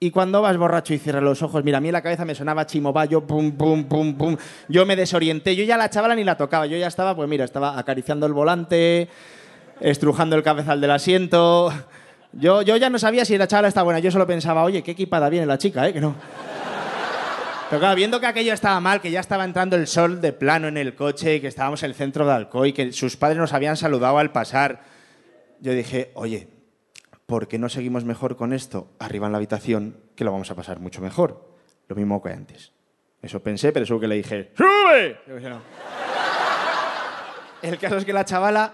Y 0.05 0.11
cuando 0.11 0.39
vas 0.39 0.55
borracho 0.55 0.93
y 0.93 0.99
cierras 0.99 1.23
los 1.23 1.41
ojos, 1.41 1.63
mira, 1.63 1.79
a 1.79 1.81
mí 1.81 1.91
la 1.91 2.03
cabeza 2.03 2.25
me 2.25 2.35
sonaba 2.35 2.67
chimobayo, 2.67 3.25
pum, 3.25 3.53
pum, 3.53 3.85
pum, 3.85 4.15
pum. 4.15 4.37
Yo 4.67 4.85
me 4.85 4.95
desorienté, 4.95 5.55
yo 5.55 5.63
ya 5.63 5.77
la 5.77 5.89
chavala 5.89 6.13
ni 6.13 6.23
la 6.23 6.37
tocaba, 6.37 6.67
yo 6.67 6.77
ya 6.77 6.85
estaba, 6.85 7.15
pues 7.15 7.27
mira, 7.27 7.43
estaba 7.43 7.79
acariciando 7.79 8.27
el 8.27 8.33
volante, 8.33 9.09
estrujando 9.79 10.35
el 10.35 10.43
cabezal 10.43 10.79
del 10.79 10.91
asiento. 10.91 11.73
Yo, 12.33 12.61
yo 12.61 12.77
ya 12.77 12.91
no 12.91 12.99
sabía 12.99 13.25
si 13.25 13.35
la 13.35 13.47
chavala 13.47 13.67
estaba 13.67 13.85
buena, 13.85 13.97
yo 13.97 14.11
solo 14.11 14.27
pensaba, 14.27 14.63
oye, 14.63 14.83
qué 14.83 14.91
equipada 14.91 15.27
viene 15.27 15.47
la 15.47 15.57
chica, 15.57 15.87
¿eh? 15.87 15.93
Que 15.93 16.01
no. 16.01 16.13
Pero 17.71 17.79
claro, 17.79 17.95
viendo 17.95 18.19
que 18.19 18.27
aquello 18.27 18.53
estaba 18.53 18.79
mal, 18.79 19.01
que 19.01 19.09
ya 19.09 19.21
estaba 19.21 19.43
entrando 19.43 19.75
el 19.75 19.87
sol 19.87 20.21
de 20.21 20.33
plano 20.33 20.67
en 20.67 20.77
el 20.77 20.93
coche, 20.93 21.41
que 21.41 21.47
estábamos 21.47 21.81
en 21.81 21.89
el 21.89 21.95
centro 21.95 22.27
de 22.27 22.31
Alcoy, 22.31 22.73
que 22.73 22.93
sus 22.93 23.17
padres 23.17 23.39
nos 23.39 23.53
habían 23.53 23.75
saludado 23.75 24.19
al 24.19 24.31
pasar, 24.31 24.83
yo 25.61 25.71
dije, 25.71 26.11
oye, 26.13 26.54
¿por 27.25 27.47
qué 27.47 27.57
no 27.57 27.69
seguimos 27.69 28.05
mejor 28.05 28.35
con 28.35 28.53
esto 28.53 28.89
arriba 28.99 29.25
en 29.27 29.31
la 29.31 29.37
habitación, 29.37 29.97
que 30.15 30.23
lo 30.23 30.31
vamos 30.31 30.51
a 30.51 30.55
pasar 30.55 30.79
mucho 30.79 31.01
mejor? 31.01 31.55
Lo 31.87 31.95
mismo 31.95 32.21
que 32.21 32.29
antes. 32.29 32.71
Eso 33.21 33.41
pensé, 33.41 33.71
pero 33.71 33.83
eso 33.83 33.99
que 33.99 34.07
le 34.07 34.15
dije, 34.15 34.51
¡sube! 34.55 35.19
No. 35.49 35.61
El 37.61 37.79
caso 37.79 37.97
es 37.97 38.05
que 38.05 38.13
la 38.13 38.25
chavala 38.25 38.73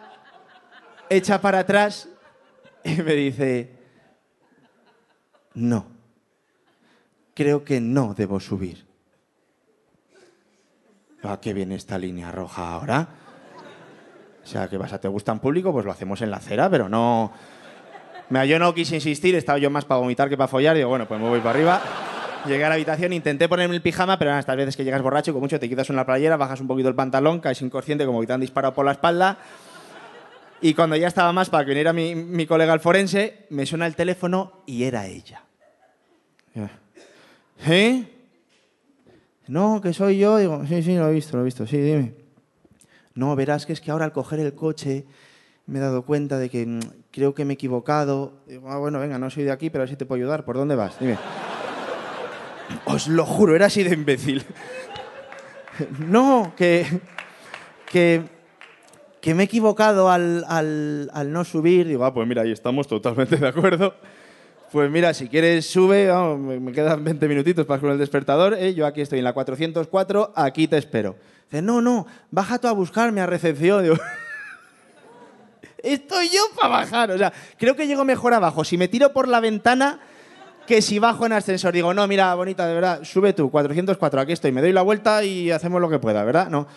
echa 1.09 1.39
para 1.39 1.59
atrás 1.59 2.09
y 2.83 2.95
me 3.01 3.13
dice, 3.13 3.77
no, 5.53 5.85
creo 7.33 7.63
que 7.63 7.79
no 7.79 8.13
debo 8.13 8.39
subir. 8.39 8.85
¿A 11.23 11.39
qué 11.39 11.53
viene 11.53 11.75
esta 11.75 11.97
línea 11.97 12.31
roja 12.31 12.73
ahora? 12.73 13.07
O 14.43 14.47
sea, 14.47 14.67
¿qué 14.67 14.79
pasa? 14.79 14.99
¿Te 14.99 15.07
gusta 15.07 15.31
en 15.31 15.39
público? 15.39 15.71
Pues 15.71 15.85
lo 15.85 15.91
hacemos 15.91 16.21
en 16.21 16.31
la 16.31 16.37
acera, 16.37 16.69
pero 16.69 16.89
no... 16.89 17.31
Yo 18.47 18.59
no 18.59 18.73
quise 18.73 18.95
insistir, 18.95 19.35
estaba 19.35 19.59
yo 19.59 19.69
más 19.69 19.83
para 19.83 19.99
vomitar 19.99 20.29
que 20.29 20.37
para 20.37 20.47
follar. 20.47 20.75
Digo, 20.75 20.89
bueno, 20.89 21.07
pues 21.07 21.19
me 21.19 21.27
voy 21.27 21.39
para 21.39 21.51
arriba. 21.51 21.81
Llegué 22.47 22.63
a 22.63 22.69
la 22.69 22.75
habitación, 22.75 23.13
intenté 23.13 23.47
ponerme 23.49 23.75
el 23.75 23.81
pijama, 23.81 24.17
pero 24.17 24.35
estas 24.37 24.55
veces 24.55 24.75
que 24.75 24.83
llegas 24.83 25.01
borracho, 25.01 25.31
con 25.33 25.41
mucho 25.41 25.59
te 25.59 25.69
quitas 25.69 25.89
una 25.89 26.05
playera, 26.05 26.37
bajas 26.37 26.59
un 26.61 26.67
poquito 26.67 26.89
el 26.89 26.95
pantalón, 26.95 27.39
caes 27.39 27.61
inconsciente 27.61 28.05
como 28.05 28.21
que 28.21 28.27
te 28.27 28.33
han 28.33 28.41
disparado 28.41 28.73
por 28.73 28.85
la 28.85 28.93
espalda. 28.93 29.37
Y 30.61 30.73
cuando 30.73 30.95
ya 30.95 31.07
estaba 31.07 31.31
más 31.33 31.49
para 31.49 31.65
que 31.65 31.69
viniera 31.69 31.91
mi, 31.91 32.15
mi 32.15 32.45
colega 32.45 32.71
al 32.73 32.79
forense, 32.79 33.45
me 33.49 33.65
suena 33.65 33.85
el 33.85 33.95
teléfono 33.95 34.63
y 34.65 34.83
era 34.83 35.07
ella. 35.07 35.43
¿Sí? 37.65 38.07
No, 39.47 39.81
que 39.81 39.93
soy 39.93 40.17
yo. 40.17 40.37
Digo, 40.37 40.65
sí, 40.67 40.81
sí, 40.81 40.95
lo 40.95 41.09
he 41.09 41.13
visto, 41.13 41.35
lo 41.35 41.41
he 41.41 41.45
visto. 41.45 41.67
Sí, 41.67 41.77
dime. 41.77 42.13
No, 43.13 43.35
verás 43.35 43.65
que 43.65 43.73
es 43.73 43.81
que 43.81 43.91
ahora 43.91 44.05
al 44.05 44.13
coger 44.13 44.39
el 44.39 44.55
coche 44.55 45.05
me 45.71 45.79
he 45.79 45.81
dado 45.81 46.03
cuenta 46.03 46.37
de 46.37 46.49
que 46.49 46.65
mm, 46.65 46.79
creo 47.11 47.33
que 47.33 47.45
me 47.45 47.53
he 47.53 47.55
equivocado. 47.55 48.33
Digo, 48.45 48.69
ah, 48.69 48.77
bueno, 48.77 48.99
venga, 48.99 49.17
no 49.17 49.29
soy 49.29 49.43
de 49.43 49.51
aquí, 49.51 49.69
pero 49.69 49.81
a 49.81 49.85
ver 49.85 49.89
si 49.89 49.95
te 49.95 50.05
puedo 50.05 50.17
ayudar. 50.21 50.43
¿Por 50.45 50.57
dónde 50.57 50.75
vas? 50.75 50.99
Dime. 50.99 51.17
Os 52.85 53.07
lo 53.07 53.25
juro, 53.25 53.55
era 53.55 53.65
así 53.67 53.83
de 53.83 53.93
imbécil. 53.93 54.43
No, 55.99 56.53
que, 56.57 56.85
que, 57.89 58.21
que 59.19 59.33
me 59.33 59.43
he 59.43 59.45
equivocado 59.45 60.11
al, 60.11 60.45
al- 60.47 61.09
al 61.13 61.31
no 61.31 61.43
subir. 61.43 61.87
Digo, 61.87 62.05
ah, 62.05 62.13
pues 62.13 62.27
mira, 62.27 62.43
ahí 62.43 62.51
estamos 62.51 62.87
totalmente 62.87 63.37
de 63.37 63.47
acuerdo. 63.47 63.95
Pues 64.71 64.91
mira, 64.91 65.13
si 65.13 65.27
quieres 65.27 65.65
sube, 65.65 66.07
vamos, 66.07 66.39
me, 66.61 66.71
quedan 66.71 67.03
20 67.03 67.27
minutitos 67.27 67.65
para 67.65 67.81
con 67.81 67.89
el 67.89 67.97
despertador. 67.97 68.53
¿eh? 68.53 68.73
Yo 68.75 68.85
aquí 68.85 69.01
estoy 69.01 69.19
en 69.19 69.25
la 69.25 69.33
404, 69.33 70.33
aquí 70.35 70.67
te 70.67 70.77
espero. 70.77 71.15
Dice, 71.49 71.61
no, 71.63 71.81
no, 71.81 72.05
baja 72.29 72.59
tú 72.59 72.67
a 72.67 72.73
buscarme 72.73 73.21
a 73.21 73.25
recepción. 73.25 73.81
Digo, 73.83 73.95
estoy 75.83 76.29
yo 76.29 76.41
para 76.55 76.69
bajar. 76.69 77.11
O 77.11 77.17
sea, 77.17 77.31
creo 77.57 77.75
que 77.75 77.87
llego 77.87 78.05
mejor 78.05 78.33
abajo. 78.33 78.63
Si 78.63 78.77
me 78.77 78.87
tiro 78.87 79.13
por 79.13 79.27
la 79.27 79.39
ventana 79.39 79.99
que 80.65 80.81
si 80.81 80.99
bajo 80.99 81.25
en 81.25 81.33
ascensor. 81.33 81.73
Digo, 81.73 81.93
no, 81.93 82.07
mira, 82.07 82.33
bonita, 82.35 82.67
de 82.67 82.73
verdad, 82.73 83.03
sube 83.03 83.33
tú, 83.33 83.49
404, 83.51 84.21
aquí 84.21 84.31
estoy. 84.31 84.51
Me 84.51 84.61
doy 84.61 84.71
la 84.71 84.81
vuelta 84.81 85.23
y 85.23 85.51
hacemos 85.51 85.81
lo 85.81 85.89
que 85.89 85.99
pueda, 85.99 86.23
¿verdad? 86.23 86.49
No. 86.49 86.67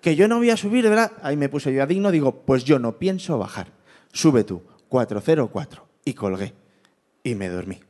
Que 0.00 0.16
yo 0.16 0.28
no 0.28 0.38
voy 0.38 0.50
a 0.50 0.56
subir, 0.56 0.88
verdad. 0.88 1.12
Ahí 1.22 1.36
me 1.36 1.48
puse 1.48 1.72
yo 1.72 1.82
a 1.82 1.86
digno, 1.86 2.10
digo, 2.10 2.42
pues 2.42 2.64
yo 2.64 2.78
no 2.78 2.98
pienso 2.98 3.38
bajar. 3.38 3.68
Sube 4.12 4.44
tú, 4.44 4.62
404. 4.88 5.86
Y 6.04 6.14
colgué. 6.14 6.54
Y 7.22 7.34
me 7.34 7.48
dormí. 7.48 7.80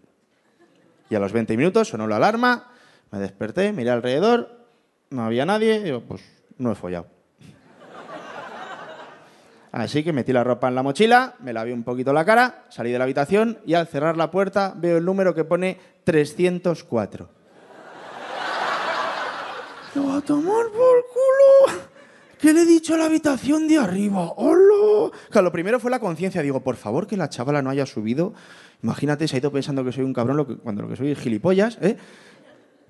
Y 1.09 1.15
a 1.15 1.19
los 1.19 1.33
20 1.33 1.57
minutos 1.57 1.89
sonó 1.89 2.07
la 2.07 2.17
alarma, 2.17 2.71
me 3.11 3.19
desperté, 3.19 3.73
miré 3.73 3.91
alrededor, 3.91 4.67
no 5.11 5.25
había 5.25 5.45
nadie, 5.45 5.83
digo, 5.83 6.03
pues 6.03 6.23
no 6.59 6.71
he 6.71 6.77
follado. 6.77 7.09
Así 9.73 10.03
que 10.03 10.13
metí 10.13 10.33
la 10.33 10.43
ropa 10.43 10.69
en 10.69 10.75
la 10.75 10.83
mochila, 10.83 11.35
me 11.41 11.53
lavé 11.53 11.73
un 11.73 11.85
poquito 11.85 12.13
la 12.13 12.25
cara, 12.25 12.65
salí 12.71 12.91
de 12.91 12.99
la 12.99 13.05
habitación 13.05 13.59
y 13.65 13.75
al 13.75 13.87
cerrar 13.87 14.17
la 14.17 14.31
puerta 14.31 14.75
veo 14.77 14.99
el 14.99 15.05
número 15.05 15.35
que 15.35 15.45
pone 15.45 15.79
304. 16.05 17.29
Lo 19.95 20.13
a 20.13 20.21
tomar 20.21 20.67
por 20.67 21.05
culo. 21.07 21.81
¿Qué 22.39 22.55
le 22.55 22.63
he 22.63 22.67
dicho 22.67 22.95
a 22.95 22.97
la 22.97 23.05
habitación 23.07 23.69
de 23.69 23.77
arriba? 23.77 24.33
¡Hola! 24.37 25.11
Lo 25.43 25.53
primero 25.53 25.79
fue 25.79 25.91
la 25.91 26.01
conciencia. 26.01 26.41
Digo, 26.43 26.61
por 26.61 26.77
favor, 26.77 27.07
que 27.07 27.17
la 27.17 27.29
chavala 27.29 27.61
no 27.61 27.71
haya 27.71 27.87
subido. 27.87 28.33
Imagínate, 28.83 29.29
se 29.29 29.37
ha 29.37 29.39
ido 29.41 29.53
pensando 29.53 29.85
que 29.85 29.93
soy 29.93 30.05
un 30.05 30.15
cabrón 30.15 30.59
cuando 30.63 30.83
lo 30.83 30.89
que 30.89 30.97
soy 30.97 31.11
es 31.11 31.19
gilipollas, 31.19 31.77
¿eh? 31.83 31.97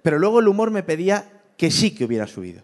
Pero 0.02 0.18
luego 0.18 0.40
el 0.40 0.48
humor 0.48 0.70
me 0.70 0.82
pedía 0.82 1.42
que 1.56 1.70
sí 1.70 1.94
que 1.94 2.04
hubiera 2.04 2.26
subido. 2.26 2.62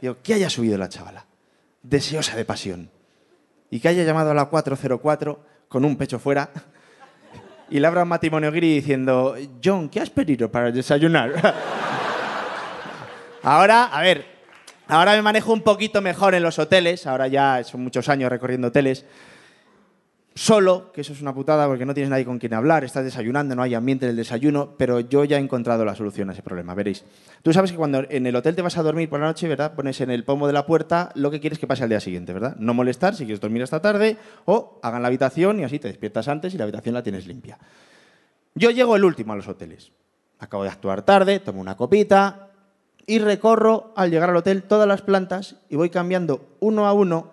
Digo, 0.00 0.16
que 0.22 0.34
haya 0.34 0.48
subido 0.48 0.78
la 0.78 0.88
chavala, 0.88 1.26
deseosa 1.82 2.36
de 2.36 2.44
pasión, 2.44 2.90
y 3.70 3.80
que 3.80 3.88
haya 3.88 4.04
llamado 4.04 4.30
a 4.30 4.34
la 4.34 4.46
404 4.46 5.44
con 5.68 5.84
un 5.84 5.96
pecho 5.96 6.18
fuera 6.18 6.50
y 7.72 7.80
le 7.80 7.86
abra 7.86 8.02
un 8.02 8.08
matrimonio 8.10 8.52
guiri 8.52 8.74
diciendo, 8.74 9.34
John, 9.64 9.88
¿qué 9.88 10.00
has 10.00 10.10
pedido 10.10 10.52
para 10.52 10.70
desayunar? 10.70 11.32
ahora, 13.42 13.84
a 13.84 14.02
ver, 14.02 14.26
ahora 14.88 15.12
me 15.12 15.22
manejo 15.22 15.54
un 15.54 15.62
poquito 15.62 16.02
mejor 16.02 16.34
en 16.34 16.42
los 16.42 16.58
hoteles, 16.58 17.06
ahora 17.06 17.28
ya 17.28 17.64
son 17.64 17.82
muchos 17.82 18.10
años 18.10 18.28
recorriendo 18.28 18.68
hoteles. 18.68 19.06
Solo, 20.34 20.92
que 20.92 21.02
eso 21.02 21.12
es 21.12 21.20
una 21.20 21.34
putada 21.34 21.66
porque 21.66 21.84
no 21.84 21.94
tienes 21.94 22.10
nadie 22.10 22.24
con 22.24 22.38
quien 22.38 22.54
hablar, 22.54 22.84
estás 22.84 23.04
desayunando, 23.04 23.54
no 23.54 23.62
hay 23.62 23.74
ambiente 23.74 24.06
en 24.06 24.10
el 24.10 24.16
desayuno, 24.16 24.74
pero 24.76 25.00
yo 25.00 25.24
ya 25.24 25.36
he 25.36 25.40
encontrado 25.40 25.84
la 25.84 25.94
solución 25.94 26.30
a 26.30 26.32
ese 26.32 26.42
problema, 26.42 26.74
veréis. 26.74 27.04
Tú 27.42 27.52
sabes 27.52 27.70
que 27.70 27.76
cuando 27.76 28.04
en 28.08 28.26
el 28.26 28.34
hotel 28.36 28.54
te 28.54 28.62
vas 28.62 28.76
a 28.78 28.82
dormir 28.82 29.08
por 29.08 29.20
la 29.20 29.26
noche, 29.26 29.48
¿verdad? 29.48 29.74
Pones 29.74 30.00
en 30.00 30.10
el 30.10 30.24
pomo 30.24 30.46
de 30.46 30.52
la 30.52 30.66
puerta 30.66 31.10
lo 31.14 31.30
que 31.30 31.40
quieres 31.40 31.58
que 31.58 31.66
pase 31.66 31.82
al 31.82 31.88
día 31.88 32.00
siguiente, 32.00 32.32
¿verdad? 32.32 32.56
No 32.58 32.74
molestar 32.74 33.14
si 33.14 33.24
quieres 33.24 33.40
dormir 33.40 33.62
hasta 33.62 33.80
tarde 33.80 34.16
o 34.44 34.78
hagan 34.82 35.02
la 35.02 35.08
habitación 35.08 35.60
y 35.60 35.64
así 35.64 35.78
te 35.78 35.88
despiertas 35.88 36.28
antes 36.28 36.54
y 36.54 36.58
la 36.58 36.64
habitación 36.64 36.94
la 36.94 37.02
tienes 37.02 37.26
limpia. 37.26 37.58
Yo 38.54 38.70
llego 38.70 38.96
el 38.96 39.04
último 39.04 39.32
a 39.32 39.36
los 39.36 39.48
hoteles. 39.48 39.92
Acabo 40.38 40.64
de 40.64 40.70
actuar 40.70 41.02
tarde, 41.02 41.40
tomo 41.40 41.60
una 41.60 41.76
copita 41.76 42.48
y 43.06 43.18
recorro 43.18 43.92
al 43.96 44.10
llegar 44.10 44.30
al 44.30 44.36
hotel 44.36 44.62
todas 44.62 44.88
las 44.88 45.02
plantas 45.02 45.56
y 45.68 45.76
voy 45.76 45.90
cambiando 45.90 46.56
uno 46.60 46.86
a 46.86 46.92
uno 46.92 47.32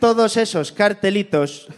todos 0.00 0.36
esos 0.36 0.72
cartelitos 0.72 1.68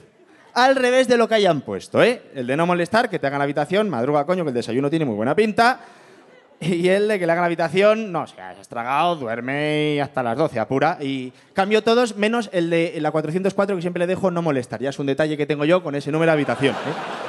al 0.54 0.76
revés 0.76 1.06
de 1.06 1.16
lo 1.16 1.28
que 1.28 1.36
hayan 1.36 1.60
puesto, 1.60 2.02
¿eh? 2.02 2.22
El 2.34 2.46
de 2.46 2.56
no 2.56 2.66
molestar, 2.66 3.08
que 3.08 3.18
te 3.18 3.26
hagan 3.26 3.38
la 3.38 3.44
habitación, 3.44 3.88
madruga 3.88 4.24
coño, 4.24 4.44
que 4.44 4.48
el 4.48 4.54
desayuno 4.54 4.90
tiene 4.90 5.04
muy 5.04 5.14
buena 5.14 5.34
pinta. 5.34 5.80
Y 6.60 6.88
el 6.88 7.06
de 7.06 7.20
que 7.20 7.26
le 7.26 7.30
hagan 7.30 7.42
la 7.42 7.46
habitación, 7.46 8.10
no, 8.10 8.22
o 8.22 8.26
sea, 8.26 8.50
has 8.50 8.66
tragado, 8.66 9.14
duerme 9.14 10.00
hasta 10.02 10.24
las 10.24 10.36
12, 10.36 10.58
apura. 10.58 10.98
Y 11.00 11.32
cambio 11.52 11.84
todos, 11.84 12.16
menos 12.16 12.50
el 12.52 12.70
de 12.70 12.98
la 13.00 13.12
404 13.12 13.76
que 13.76 13.82
siempre 13.82 14.00
le 14.00 14.08
dejo 14.08 14.32
no 14.32 14.42
molestar. 14.42 14.80
Ya 14.80 14.90
es 14.90 14.98
un 14.98 15.06
detalle 15.06 15.36
que 15.36 15.46
tengo 15.46 15.64
yo 15.64 15.84
con 15.84 15.94
ese 15.94 16.10
número 16.10 16.30
de 16.30 16.34
habitación. 16.34 16.74
¿eh? 16.74 17.27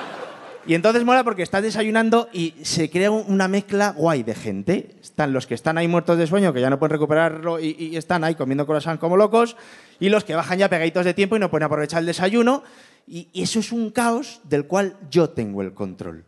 Y 0.65 0.73
entonces 0.75 1.03
mola 1.03 1.23
porque 1.23 1.41
estás 1.41 1.63
desayunando 1.63 2.29
y 2.33 2.53
se 2.63 2.89
crea 2.89 3.11
una 3.11 3.47
mezcla 3.47 3.91
guay 3.91 4.23
de 4.23 4.35
gente. 4.35 4.95
Están 5.01 5.33
los 5.33 5.47
que 5.47 5.55
están 5.55 5.77
ahí 5.77 5.87
muertos 5.87 6.17
de 6.17 6.27
sueño, 6.27 6.53
que 6.53 6.61
ya 6.61 6.69
no 6.69 6.79
pueden 6.79 6.91
recuperarlo 6.91 7.59
y, 7.59 7.95
están 7.95 8.23
ahí 8.23 8.35
comiendo 8.35 8.67
croissant 8.67 8.99
como 8.99 9.17
locos, 9.17 9.55
y 9.99 10.09
los 10.09 10.23
que 10.23 10.35
bajan 10.35 10.59
ya 10.59 10.69
pegaditos 10.69 11.05
de 11.05 11.13
tiempo 11.13 11.35
y 11.35 11.39
no 11.39 11.49
pueden 11.49 11.65
aprovechar 11.65 12.01
el 12.01 12.05
desayuno. 12.05 12.63
Y, 13.07 13.29
eso 13.33 13.59
es 13.59 13.71
un 13.71 13.89
caos 13.89 14.41
del 14.43 14.65
cual 14.65 14.95
yo 15.09 15.29
tengo 15.29 15.61
el 15.61 15.73
control. 15.73 16.25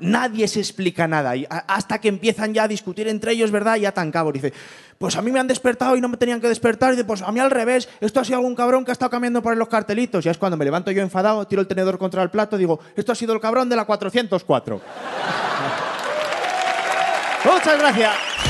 Nadie 0.00 0.48
se 0.48 0.60
explica 0.60 1.06
nada. 1.06 1.36
Y 1.36 1.46
hasta 1.48 2.00
que 2.00 2.08
empiezan 2.08 2.54
ya 2.54 2.64
a 2.64 2.68
discutir 2.68 3.06
entre 3.06 3.32
ellos, 3.32 3.50
¿verdad? 3.50 3.76
Y 3.76 3.86
atan 3.86 4.10
cabos. 4.10 4.32
Dice, 4.32 4.52
pues 5.00 5.16
a 5.16 5.22
mí 5.22 5.32
me 5.32 5.40
han 5.40 5.46
despertado 5.46 5.96
y 5.96 6.00
no 6.02 6.10
me 6.10 6.18
tenían 6.18 6.42
que 6.42 6.48
despertar. 6.48 6.92
Y 6.92 6.96
dice, 6.96 7.06
pues 7.06 7.22
a 7.22 7.32
mí 7.32 7.40
al 7.40 7.50
revés. 7.50 7.88
Esto 8.02 8.20
ha 8.20 8.24
sido 8.24 8.36
algún 8.36 8.54
cabrón 8.54 8.84
que 8.84 8.90
ha 8.90 8.92
estado 8.92 9.10
cambiando 9.10 9.40
por 9.40 9.56
los 9.56 9.66
cartelitos. 9.66 10.26
Y 10.26 10.28
es 10.28 10.36
cuando 10.36 10.58
me 10.58 10.64
levanto 10.66 10.90
yo 10.90 11.00
enfadado, 11.00 11.46
tiro 11.46 11.62
el 11.62 11.66
tenedor 11.66 11.96
contra 11.96 12.22
el 12.22 12.28
plato, 12.28 12.58
digo, 12.58 12.80
esto 12.94 13.12
ha 13.12 13.14
sido 13.14 13.32
el 13.32 13.40
cabrón 13.40 13.70
de 13.70 13.76
la 13.76 13.86
404. 13.86 14.76
Muchas 17.46 17.78
gracias. 17.78 18.49